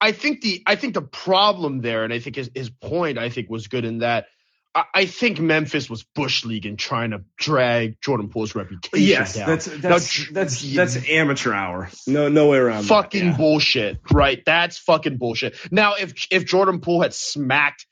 [0.00, 3.30] I think the I think the problem there, and I think his, his point I
[3.30, 4.26] think was good in that
[4.74, 9.34] I, I think Memphis was bush league and trying to drag Jordan Poole's reputation yes,
[9.34, 9.46] down.
[9.48, 10.84] that's Now, that's J- that's yeah.
[10.84, 11.90] that's amateur hour.
[12.06, 12.82] No, no way around.
[12.82, 12.88] that.
[12.88, 13.36] fucking Yeah.
[13.36, 14.42] bullshit, right?
[14.44, 15.56] That's fucking bullshit.
[15.70, 17.86] Now, if if Jordan Poole had smacked,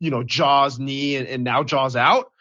[0.00, 2.32] you know, Ja's knee and, and now Ja's out,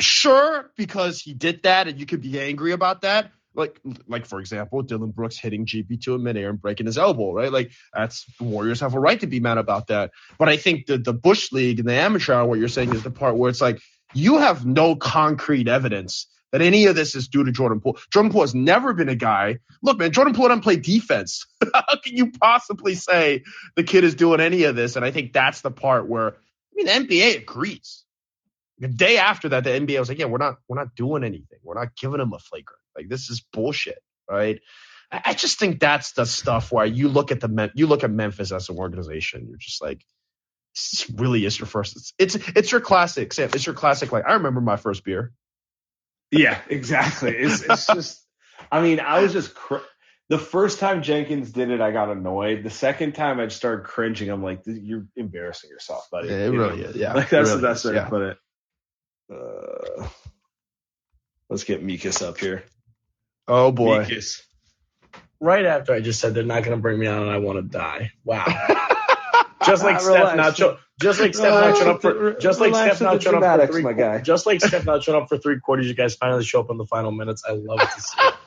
[0.00, 3.30] sure, because he did that, and you could be angry about that.
[3.54, 7.32] Like, like for example, Dillon Brooks hitting GP to a midair and breaking his elbow,
[7.32, 7.50] right?
[7.50, 10.12] Like, that's Warriors have a right to be mad about that.
[10.38, 13.02] But I think the the Bush League and the amateur hour, what you're saying is
[13.02, 13.80] the part where it's like
[14.14, 17.98] you have no concrete evidence that any of this is due to Jordan Poole.
[18.12, 19.58] Jordan Poole has never been a guy.
[19.82, 21.46] Look, man, Jordan Poole doesn't play defense.
[21.74, 23.42] How can you possibly say
[23.76, 24.96] the kid is doing any of this?
[24.96, 26.36] And I think that's the part where I
[26.74, 28.04] mean the NBA agrees.
[28.80, 31.58] The day after that, the NBA was like, "Yeah, we're not, we're not doing anything.
[31.62, 32.80] We're not giving him a flagrant.
[32.96, 33.98] Like this is bullshit,
[34.30, 34.60] right?"
[35.10, 38.10] I, I just think that's the stuff where you look at the you look at
[38.10, 39.46] Memphis as an organization.
[39.48, 40.04] You're just like,
[40.74, 41.96] this really is your first.
[41.96, 43.32] It's it's, it's your classic.
[43.32, 44.12] Sam, It's your classic.
[44.12, 45.32] Like I remember my first beer.
[46.30, 47.34] Yeah, exactly.
[47.36, 48.24] It's it's just.
[48.70, 49.76] I mean, I was just cr-
[50.28, 52.62] the first time Jenkins did it, I got annoyed.
[52.64, 54.28] The second time, I started cringing.
[54.28, 56.28] I'm like, you're embarrassing yourself, buddy.
[56.28, 56.88] Yeah, it You really know?
[56.88, 56.96] is.
[56.96, 58.04] Yeah, like that's it the really best is, way yeah.
[58.04, 58.38] to put it.
[59.32, 60.08] Uh,
[61.50, 62.64] let's get Mikas up here.
[63.46, 64.04] Oh boy.
[64.04, 64.42] Mikas.
[65.40, 67.56] right after I just said they're not going to bring me on and I want
[67.58, 68.12] to die.
[68.24, 68.44] Wow.
[69.66, 70.36] just like Steph Relax.
[70.36, 73.22] not show, just like Steph Relax not showing up for, just like Steph with not
[73.22, 74.18] showing up for three, my guy.
[74.20, 75.86] just like Steph not showing up for three quarters.
[75.86, 77.44] You guys finally show up in the final minutes.
[77.48, 78.16] I love it to see.
[78.20, 78.34] It.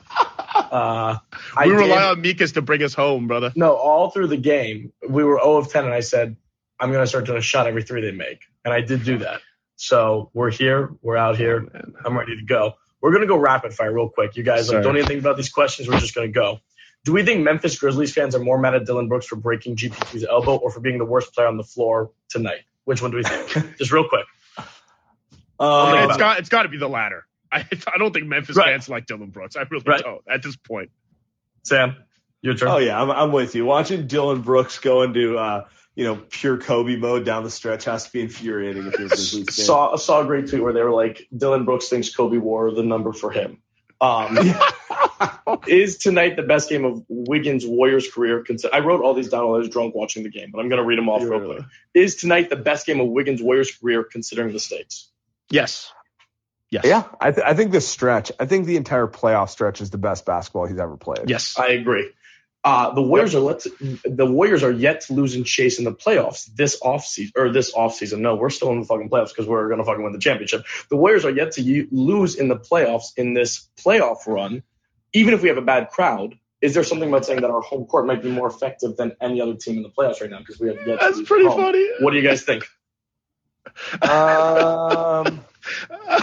[0.54, 1.18] Uh,
[1.54, 3.52] I we did- rely on Mikas to bring us home, brother.
[3.54, 6.36] No, all through the game, we were 0 of 10, and I said,
[6.80, 8.40] I'm going to start doing a shot every three they make.
[8.64, 9.40] And I did do that.
[9.82, 10.94] So we're here.
[11.02, 11.66] We're out here.
[12.04, 12.74] I'm ready to go.
[13.00, 14.36] We're going to go rapid fire real quick.
[14.36, 15.88] You guys like, don't even think about these questions.
[15.88, 16.60] We're just going to go.
[17.04, 20.24] Do we think Memphis Grizzlies fans are more mad at Dillon Brooks for breaking GP2's
[20.24, 22.60] elbow or for being the worst player on the floor tonight?
[22.84, 23.76] Which one do we think?
[23.76, 24.24] just real quick.
[25.58, 27.26] Um, it's got it's got to be the latter.
[27.50, 28.66] I I don't think Memphis Right.
[28.66, 29.56] fans like Dillon Brooks.
[29.56, 30.00] I really Right.
[30.00, 30.90] don't at this point.
[31.64, 31.96] Sam,
[32.40, 32.68] your turn.
[32.68, 33.64] Oh yeah, I'm, I'm with you.
[33.64, 35.64] Watching Dillon Brooks go into uh,
[35.94, 39.08] you know, pure Kobe mode down the stretch has to be infuriating if you're a
[39.08, 39.64] Grizzlies fan.
[39.64, 42.82] saw saw a great tweet where they were like, Dillon Brooks thinks Kobe wore the
[42.82, 43.62] number for him.
[44.00, 44.38] Um,
[45.66, 48.42] is tonight the best game of Wiggins' Warriors career?
[48.42, 50.68] Cons- I wrote all these down while I was drunk watching the game, but I'm
[50.68, 51.64] going to read them off real quick.
[51.94, 55.10] Is tonight the best game of Wiggins' Warriors career considering the stakes?
[55.50, 55.92] Yes.
[56.70, 56.84] Yes.
[56.86, 59.98] Yeah, I, th- I think this stretch, I think the entire playoff stretch is the
[59.98, 61.28] best basketball he's ever played.
[61.28, 61.58] Yes.
[61.58, 62.10] I agree.
[62.64, 65.84] Uh, the Warriors are let to, the Warriors are yet to lose in chase in
[65.84, 68.18] the playoffs this offseason or this offseason.
[68.20, 70.64] No, we're still in the fucking playoffs because we're gonna fucking win the championship.
[70.88, 74.62] The Warriors are yet to u- lose in the playoffs in this playoff run,
[75.12, 76.38] even if we have a bad crowd.
[76.60, 79.40] Is there something about saying that our home court might be more effective than any
[79.40, 81.00] other team in the playoffs right now because we have yet?
[81.00, 81.56] That's lose pretty home?
[81.60, 81.88] funny.
[81.98, 82.64] What do you guys think?
[84.02, 85.40] Um,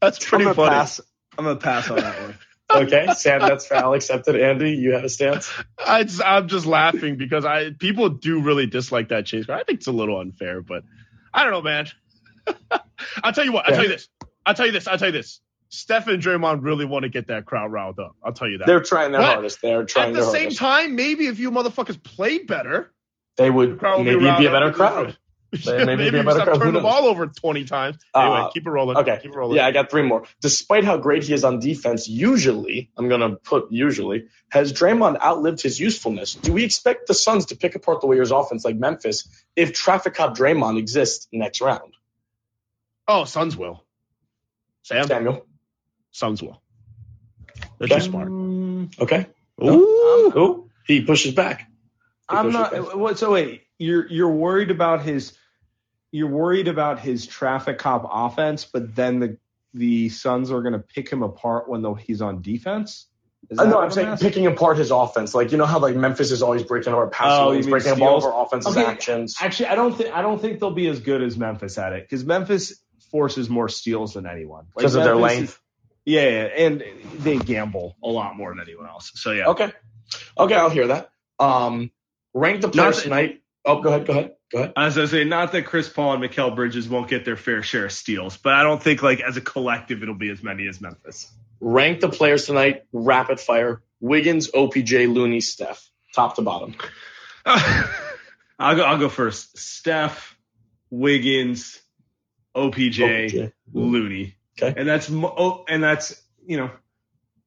[0.00, 0.68] That's I'm pretty funny.
[0.70, 1.00] pass.
[1.38, 2.34] I'm gonna pass on that one.
[2.68, 4.40] Okay, Sam, that's foul accepted.
[4.40, 5.52] Andy, you have a stance.
[5.84, 9.48] I just, I'm just laughing because I people do really dislike that chase.
[9.48, 10.82] I think it's a little unfair, but
[11.32, 11.86] I don't know, man.
[13.22, 13.66] I'll tell you what.
[13.68, 14.08] I'll tell you this.
[14.44, 14.88] I'll tell you this.
[14.88, 15.40] I'll tell you this.
[15.68, 18.14] Steph and Draymond really want to get that crowd riled up.
[18.22, 18.66] I'll tell you that.
[18.66, 19.60] They're trying their But hardest.
[19.60, 20.58] They're trying At the same hardest.
[20.58, 22.92] time, maybe if you motherfuckers played better,
[23.36, 25.16] they would would maybe riled be a better crowd.
[25.60, 27.96] Of- They- maybe maybe be a we better stop turning the ball over 20 times.
[28.14, 28.96] Anyway, Uh, keep it rolling.
[28.96, 29.18] Okay.
[29.22, 29.56] Keep it rolling.
[29.56, 30.24] Yeah, I got three more.
[30.40, 35.20] Despite how great he is on defense, usually, I'm going to put usually, has Draymond
[35.22, 36.34] outlived his usefulness?
[36.34, 40.14] Do we expect the Suns to pick apart the Warriors offense like Memphis if traffic
[40.14, 41.94] cop Draymond exists next round?
[43.08, 43.84] Oh, Suns will.
[44.82, 45.06] Sam?
[45.06, 45.46] Samuel.
[46.10, 46.60] Suns will.
[47.78, 47.96] They're Okay.
[47.96, 48.28] too smart.
[49.00, 49.26] Okay.
[49.62, 50.32] Ooh.
[50.36, 51.60] Ooh, he pushes back.
[51.60, 52.72] He I'm pushes not.
[52.72, 52.94] back.
[52.94, 53.18] What?
[53.18, 55.36] So wait, you're you're worried about his
[56.16, 59.36] you're worried about his traffic cop offense, but then the
[59.74, 63.06] the Suns are going to pick him apart when though he's on defense.
[63.56, 64.28] Uh, no, I'm saying asking?
[64.28, 65.34] picking apart his offense.
[65.34, 68.22] Like you know how like Memphis is always breaking apart passing Oh, mean breaking apart
[68.22, 68.24] steals?
[68.24, 69.36] over offense's Okay, actions.
[69.40, 72.04] Actually, I don't think I don't think they'll be as good as Memphis at it
[72.04, 75.50] because Memphis forces more steals than anyone Like, Because of their length?
[75.50, 75.58] is-
[76.06, 76.82] yeah, yeah, and
[77.18, 79.12] they gamble a lot more than anyone else.
[79.16, 79.48] So yeah.
[79.48, 79.72] Okay.
[80.38, 81.10] Okay, I'll hear that.
[81.38, 81.90] Um,
[82.32, 83.42] rank the players that- tonight.
[83.64, 84.06] Oh, go ahead.
[84.06, 84.35] Go ahead.
[84.54, 87.86] As I say, not that Chris Paul and Mikal Bridges won't get their fair share
[87.86, 90.80] of steals, but I don't think like as a collective it'll be as many as
[90.80, 91.30] Memphis.
[91.60, 92.84] Rank the players tonight.
[92.92, 93.82] Rapid fire.
[94.00, 95.90] Wiggins, OPJ, Looney, Steph.
[96.14, 96.76] Top to bottom.
[97.46, 98.82] I'll go.
[98.84, 99.58] I'll go first.
[99.58, 100.36] Steph,
[100.90, 101.80] Wiggins,
[102.54, 103.52] OPJ, OPJ.
[103.72, 104.36] Looney.
[104.60, 104.78] Okay.
[104.78, 106.70] And that's oh, and that's you know,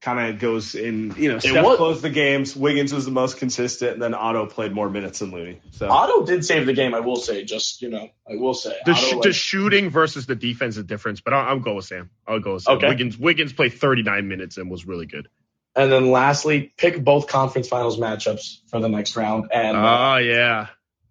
[0.01, 1.13] kind of goes in.
[1.17, 2.55] You know, Steph was- closed the games.
[2.55, 5.59] Wiggins was the most consistent, and then Otto played more minutes than Looney.
[5.71, 7.43] So Otto did save the game, I will say.
[7.43, 8.75] Just, you know, I will say.
[8.85, 11.75] The, Otto, sh- like- the shooting versus the defense is difference, but I'll, I'll go
[11.75, 12.09] with Sam.
[12.27, 12.77] I'll go with Sam.
[12.77, 12.87] Okay.
[12.87, 15.27] Wiggins Wiggins played 39 minutes and was really good.
[15.75, 19.49] and then lastly, pick both conference finals matchups for the next round.
[19.53, 20.67] And uh, Oh yeah.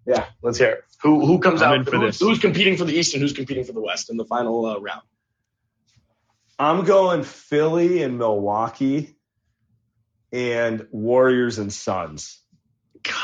[0.07, 0.85] yeah, let's hear it.
[1.03, 1.89] Who, who comes I'm out?
[1.89, 2.19] for who- this.
[2.21, 4.79] Who's competing for the East and who's competing for the West in the final uh,
[4.81, 5.03] round?
[6.59, 9.17] I'm going Philly and Milwaukee,
[10.33, 12.41] and Warriors and Suns.
[13.03, 13.15] God.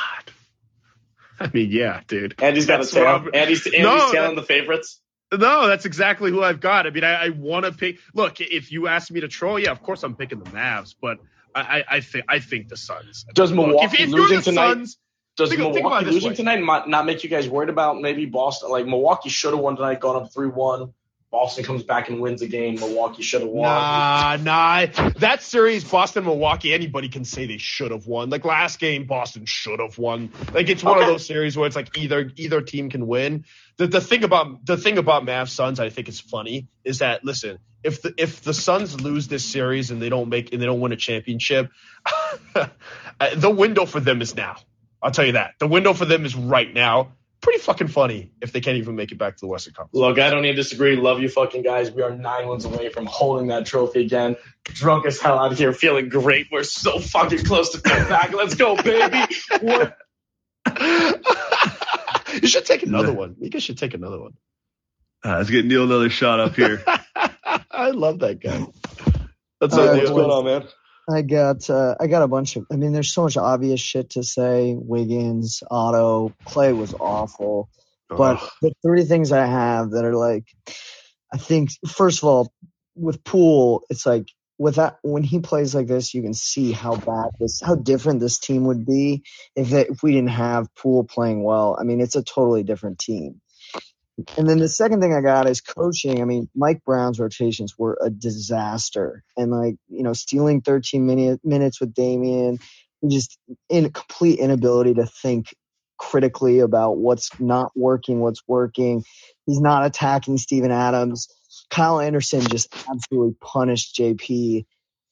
[1.41, 2.41] I mean, yeah, dude.
[2.41, 3.09] Andy's got a That's what tail.
[3.09, 5.01] I'm- Andy's, Andy's No, tailing the favorites.
[5.33, 6.87] No, that's exactly who I've got.
[6.87, 7.99] I mean, I, I want to pick.
[8.15, 11.19] Look, if you ask me to troll, yeah, of course I'm picking the Mavs, but
[11.53, 13.27] I, I, I think I think the Suns.
[13.35, 14.69] Does Look, Milwaukee if, if losing the tonight?
[14.75, 14.99] Suns,
[15.37, 16.37] Does Think of- think Milwaukee losing way.
[16.37, 18.71] tonight not, not make you guys worried about maybe Boston?
[18.71, 20.93] Like Milwaukee should have won tonight, gone up three one.
[21.35, 22.77] Boston comes back and wins a game.
[22.77, 23.65] Milwaukee should have won.
[23.65, 24.87] Nah, nah.
[25.17, 28.31] That series, Boston, Milwaukee, anybody can say they should have won.
[28.31, 30.31] Like last game, Boston should have won.
[30.53, 33.47] Like it's one of those series where it's like either either team can win.
[33.79, 37.25] The the thing about the thing about Mavs Suns, I think is funny, is that
[37.25, 40.67] listen, if the if the Suns lose this series and they don't make and they
[40.67, 41.69] don't win a championship,
[42.55, 44.59] the window for them is now.
[45.03, 45.55] I'll tell you that.
[45.59, 47.15] The window for them is right now.
[47.45, 49.95] Pretty fucking funny if they can't even make it back to the Western Conference.
[49.95, 50.97] Look, I don't need to disagree.
[50.97, 51.91] Love you, fucking guys.
[51.91, 54.37] We are nine wins away from holding that trophy again.
[54.65, 56.47] Drunk as hell out of here, feeling great.
[56.51, 58.33] We're so fucking close to getting back.
[58.33, 59.19] Let's go, baby.
[62.43, 63.37] You should take another one.
[63.41, 64.33] You guys should take another one.
[65.25, 66.83] Uh, let's get Neil another shot up here.
[67.71, 68.59] I love that guy.
[69.61, 69.87] That's Uh, it.
[69.99, 70.19] What's boys.
[70.19, 70.65] going on, man?
[71.09, 72.67] I got uh, I got a bunch of.
[72.73, 74.75] I mean, there's so much obvious shit to say.
[74.77, 77.69] Wiggins, Otto, Klay was awful,
[78.09, 80.45] but the three things I have that are like,
[81.33, 82.53] I think first of all,
[82.95, 84.29] with Poole, it's like
[84.59, 88.21] with that when he plays like this, you can see how bad this, how different
[88.21, 89.25] this team would be
[89.57, 91.77] if if we didn't have Poole playing well.
[91.79, 93.41] I mean, it's a totally different team.
[94.37, 96.23] And then the second thing I got is coaching.
[96.23, 99.25] I mean, Mike Brown's rotations were a disaster.
[99.37, 102.61] And like, you know, stealing 13 minute, minutes with Damion,
[103.07, 103.39] just
[103.69, 105.55] in complete inability to think
[105.99, 109.03] critically about what's not working, what's working.
[109.47, 111.29] He's not attacking Steven Adams.
[111.71, 114.65] Kyle Anderson just absolutely punished JP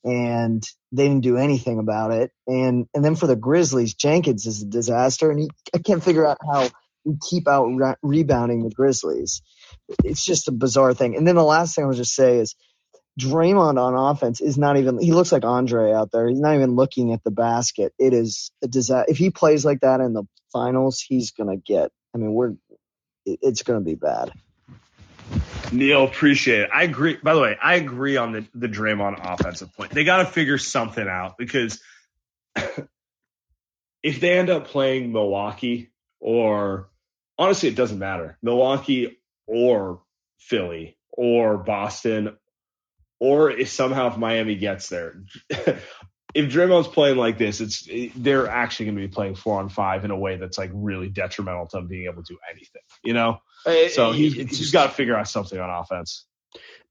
[0.05, 2.31] and they didn't do anything about it.
[2.47, 6.27] And and then for the Grizzlies, Jenkins is a disaster, and he, I can't figure
[6.27, 6.69] out how
[7.29, 9.43] keep out re- rebounding the Grizzlies.
[10.05, 11.17] It's just a bizarre thing.
[11.17, 12.55] And then the last thing I would just say is
[13.21, 14.99] Draymond on offense is not even.
[15.01, 16.29] He looks like Andre out there.
[16.29, 17.93] He's not even looking at the basket.
[17.99, 19.11] It is a disaster.
[19.11, 21.91] If he plays like that in the finals, he's gonna get.
[22.15, 22.55] I mean, we're.
[23.27, 24.33] It's gonna be bad.
[25.73, 26.71] Neil, appreciate it.
[26.73, 27.17] I agree.
[27.23, 29.91] By the way, I agree on the, the Draymond offensive point.
[29.91, 31.81] They got to figure something out because
[34.03, 35.91] if they end up playing Milwaukee
[36.21, 36.91] or
[37.43, 38.39] honestly, it doesn't matter.
[38.43, 40.03] Milwaukee or
[40.39, 42.37] Philly or Boston
[43.19, 45.23] or if somehow if Miami gets there.
[45.51, 50.05] if Draymond's playing like this, it's they're actually going to be playing four on five
[50.05, 53.13] in a way that's like really detrimental to him being able to do anything, you
[53.13, 53.39] know.
[53.91, 56.25] So he's, he's got to figure out something on offense.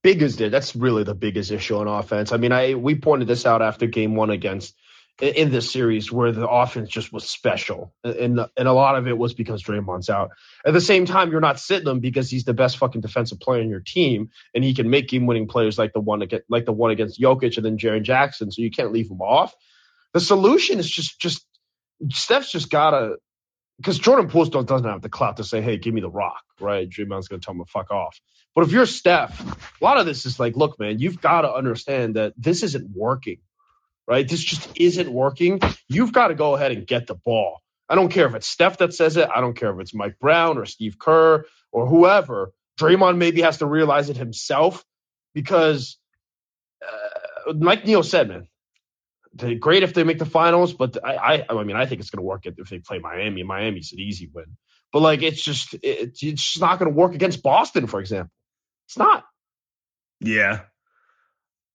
[0.03, 0.49] Big is there.
[0.49, 2.31] That's really the biggest issue on offense.
[2.31, 4.75] I mean, I we pointed this out after game one against
[5.21, 9.17] in this series where the offense just was special, and and a lot of it
[9.17, 10.31] was because Draymond's out.
[10.65, 13.61] At the same time, you're not sitting him because he's the best fucking defensive player
[13.61, 16.73] in your team, and he can make game-winning players like the one against like the
[16.73, 18.51] one against Jokic and then Jaren Jackson.
[18.51, 19.53] So you can't leave him off.
[20.13, 21.45] The solution is just just
[22.09, 23.17] Steph's just gotta
[23.77, 26.89] because Jordan Poole doesn't have the clout to say, "Hey, give me the rock," right?
[26.89, 28.19] Draymond's gonna tell him to fuck off.
[28.55, 29.39] But if you're Steph,
[29.79, 32.89] a lot of this is like, look, man, you've got to understand that this isn't
[32.93, 33.37] working
[34.11, 34.27] right?
[34.27, 35.61] This just isn't working.
[35.87, 37.61] You've got to go ahead and get the ball.
[37.87, 39.29] I don't care if it's Steph that says it.
[39.33, 42.51] I don't care if it's Mike Brown or Steve Kerr or whoever.
[42.77, 44.83] Draymond maybe has to realize it himself
[45.33, 45.97] because,
[46.85, 51.63] uh, like Neil said, man, great if they make the finals, but I, I, I
[51.63, 53.43] mean, I think it's going to work if they play Miami.
[53.43, 54.57] Miami's an easy win,
[54.91, 58.33] but like, it's just, it, it's just not going to work against Boston, for example.
[58.87, 59.23] It's not.
[60.19, 60.63] Yeah,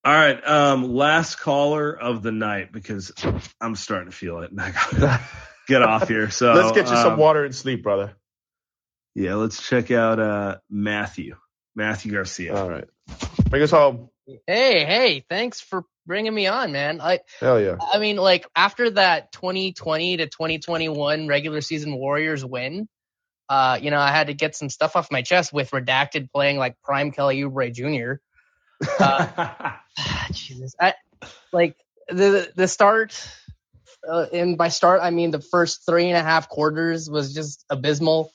[0.07, 3.11] all right, um, last caller of the night because
[3.61, 4.53] I'm starting to feel it.
[4.53, 5.21] And I gotta
[5.67, 6.31] get off here.
[6.37, 8.15] So let's get you um, some water and sleep, brother.
[9.17, 11.35] Yeah, let's check out uh, Matthew,
[11.75, 12.55] Matthew Garcia.
[12.55, 12.85] All right,
[13.51, 14.11] bring us home.
[14.47, 17.01] Hey, hey, thanks for bringing me on, man.
[17.01, 17.75] I hell yeah.
[17.93, 22.89] I mean, like after that 2020 to 2021 regular season Warriors win,
[23.49, 26.59] uh, you know, I had to get some stuff off my chest with redacted playing
[26.59, 28.21] like prime Kelly Oubre Jr.
[28.99, 29.73] Uh,
[30.33, 30.95] Jesus, I
[31.53, 31.77] like
[32.09, 33.29] the the start.
[34.09, 37.65] Uh, and by start, I mean the first three and a half quarters was just
[37.71, 38.33] abysmal.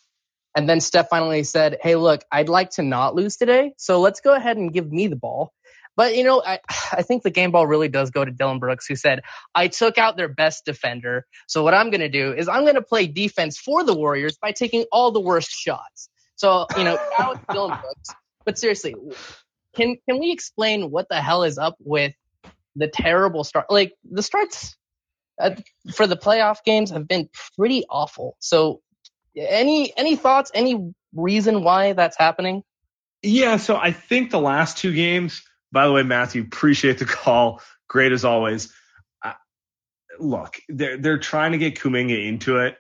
[0.56, 4.20] And then Steph finally said, "Hey, look, I'd like to not lose today, so let's
[4.20, 5.54] go ahead and give me the ball."
[5.96, 6.60] But you know, I
[6.92, 9.22] I think the game ball really does go to Dillon Brooks, who said,
[9.56, 12.76] "I took out their best defender, so what I'm going to do is I'm going
[12.76, 17.00] to play defense for the Warriors by taking all the worst shots." So you know,
[17.52, 18.10] Dillon Brooks.
[18.44, 18.96] But seriously,
[19.76, 22.14] can can we explain what the hell is up with
[22.76, 23.68] the terrible start?
[23.70, 24.76] Like the starts
[25.40, 25.52] uh,
[25.94, 28.38] for the playoff games have been pretty awful.
[28.40, 28.82] So
[29.36, 30.52] any any thoughts?
[30.54, 32.64] Any reason why that's happening?
[33.22, 35.44] Yeah, so I think the last two games.
[35.72, 37.62] By the way, Matthew, appreciate the call.
[37.88, 38.74] Great as always.
[39.24, 39.34] Uh,
[40.20, 42.78] look, they're they're trying to get Kuminga into it.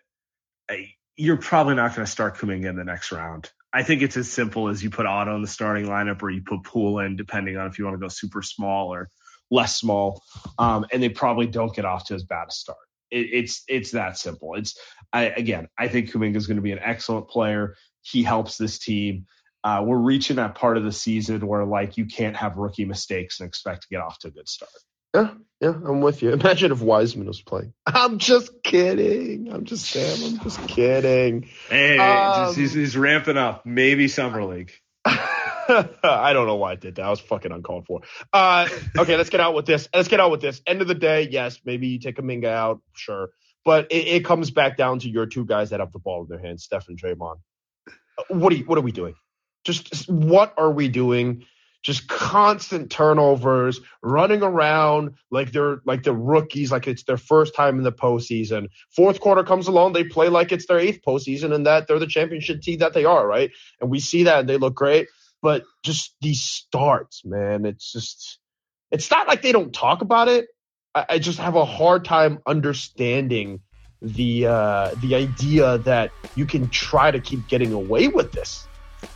[1.15, 3.51] You're probably not going to start Kuminga in the next round.
[3.73, 6.41] I think it's as simple as you put Otto in the starting lineup or you
[6.41, 9.09] put Poole in, depending on if you want to go super small or
[9.49, 10.23] less small.
[10.57, 12.77] Um, and they probably don't get off to as bad a start.
[13.09, 14.55] It, it's it's that simple.
[14.55, 14.77] It's
[15.13, 17.75] I, again, I think Kuminga is going to be an excellent player.
[18.01, 19.25] He helps this team.
[19.63, 23.39] Uh, we're reaching that part of the season where like you can't have rookie mistakes
[23.39, 24.71] and expect to get off to a good start.
[25.13, 26.31] Yeah, yeah, I'm with you.
[26.33, 27.73] Imagine if Wiseman was playing.
[27.85, 29.51] I'm just kidding.
[29.51, 30.33] I'm just Sam.
[30.33, 31.47] I'm just kidding.
[31.69, 33.65] Hey, um, just, he's, he's ramping up.
[33.65, 34.71] Maybe summer league.
[35.05, 37.03] I don't know why I did that.
[37.03, 38.01] I was fucking uncalled for.
[38.33, 39.87] Uh, okay, let's get out with this.
[39.93, 40.61] Let's get out with this.
[40.65, 43.29] End of the day, yes, maybe you take Kuminga out, sure,
[43.63, 46.27] but it, it, comes back down to your two guys that have the ball in
[46.27, 47.37] their hands, Steph and Draymond.
[48.27, 49.13] What are you, What are we doing?
[49.63, 51.45] Just what are we doing?
[51.83, 57.77] Just constant turnovers, running around like they're like the rookies, like it's their first time
[57.77, 58.67] in the postseason.
[58.95, 62.07] Fourth quarter comes along, they play like it's their eighth postseason, and that they're the
[62.07, 63.51] championship team that they are, right?
[63.79, 65.07] And we see that and they look great.
[65.41, 68.39] But just these starts, man, it's just
[68.91, 70.47] it's not like they don't talk about it.
[70.93, 73.61] I, I just have a hard time understanding
[74.03, 78.67] the uh the idea that you can try to keep getting away with this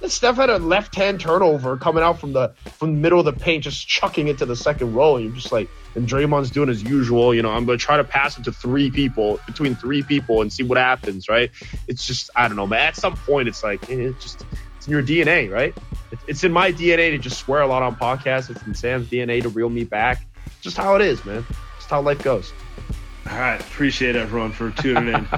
[0.08, 3.34] Steph had a left hand turnover coming out from the from the middle of the
[3.34, 5.16] paint, just chucking it to the second row.
[5.16, 7.34] And you're just like, and Draymond's doing as usual.
[7.34, 10.52] You know, I'm gonna try to pass it to three people between three people and
[10.52, 11.30] see what happens.
[11.30, 11.52] Right?
[11.88, 12.88] It's just I don't know, man.
[12.88, 14.46] At some point, it's like eh, it's just
[14.78, 15.76] it's in your DNA, right?
[16.28, 18.50] It's in my DNA to just swear a lot on podcasts.
[18.50, 20.26] It's in Sam's DNA to reel me back.
[20.62, 21.46] Just how it is, man.
[21.78, 22.54] Just how life goes.
[23.30, 23.60] All right.
[23.60, 25.28] Appreciate everyone for tuning in.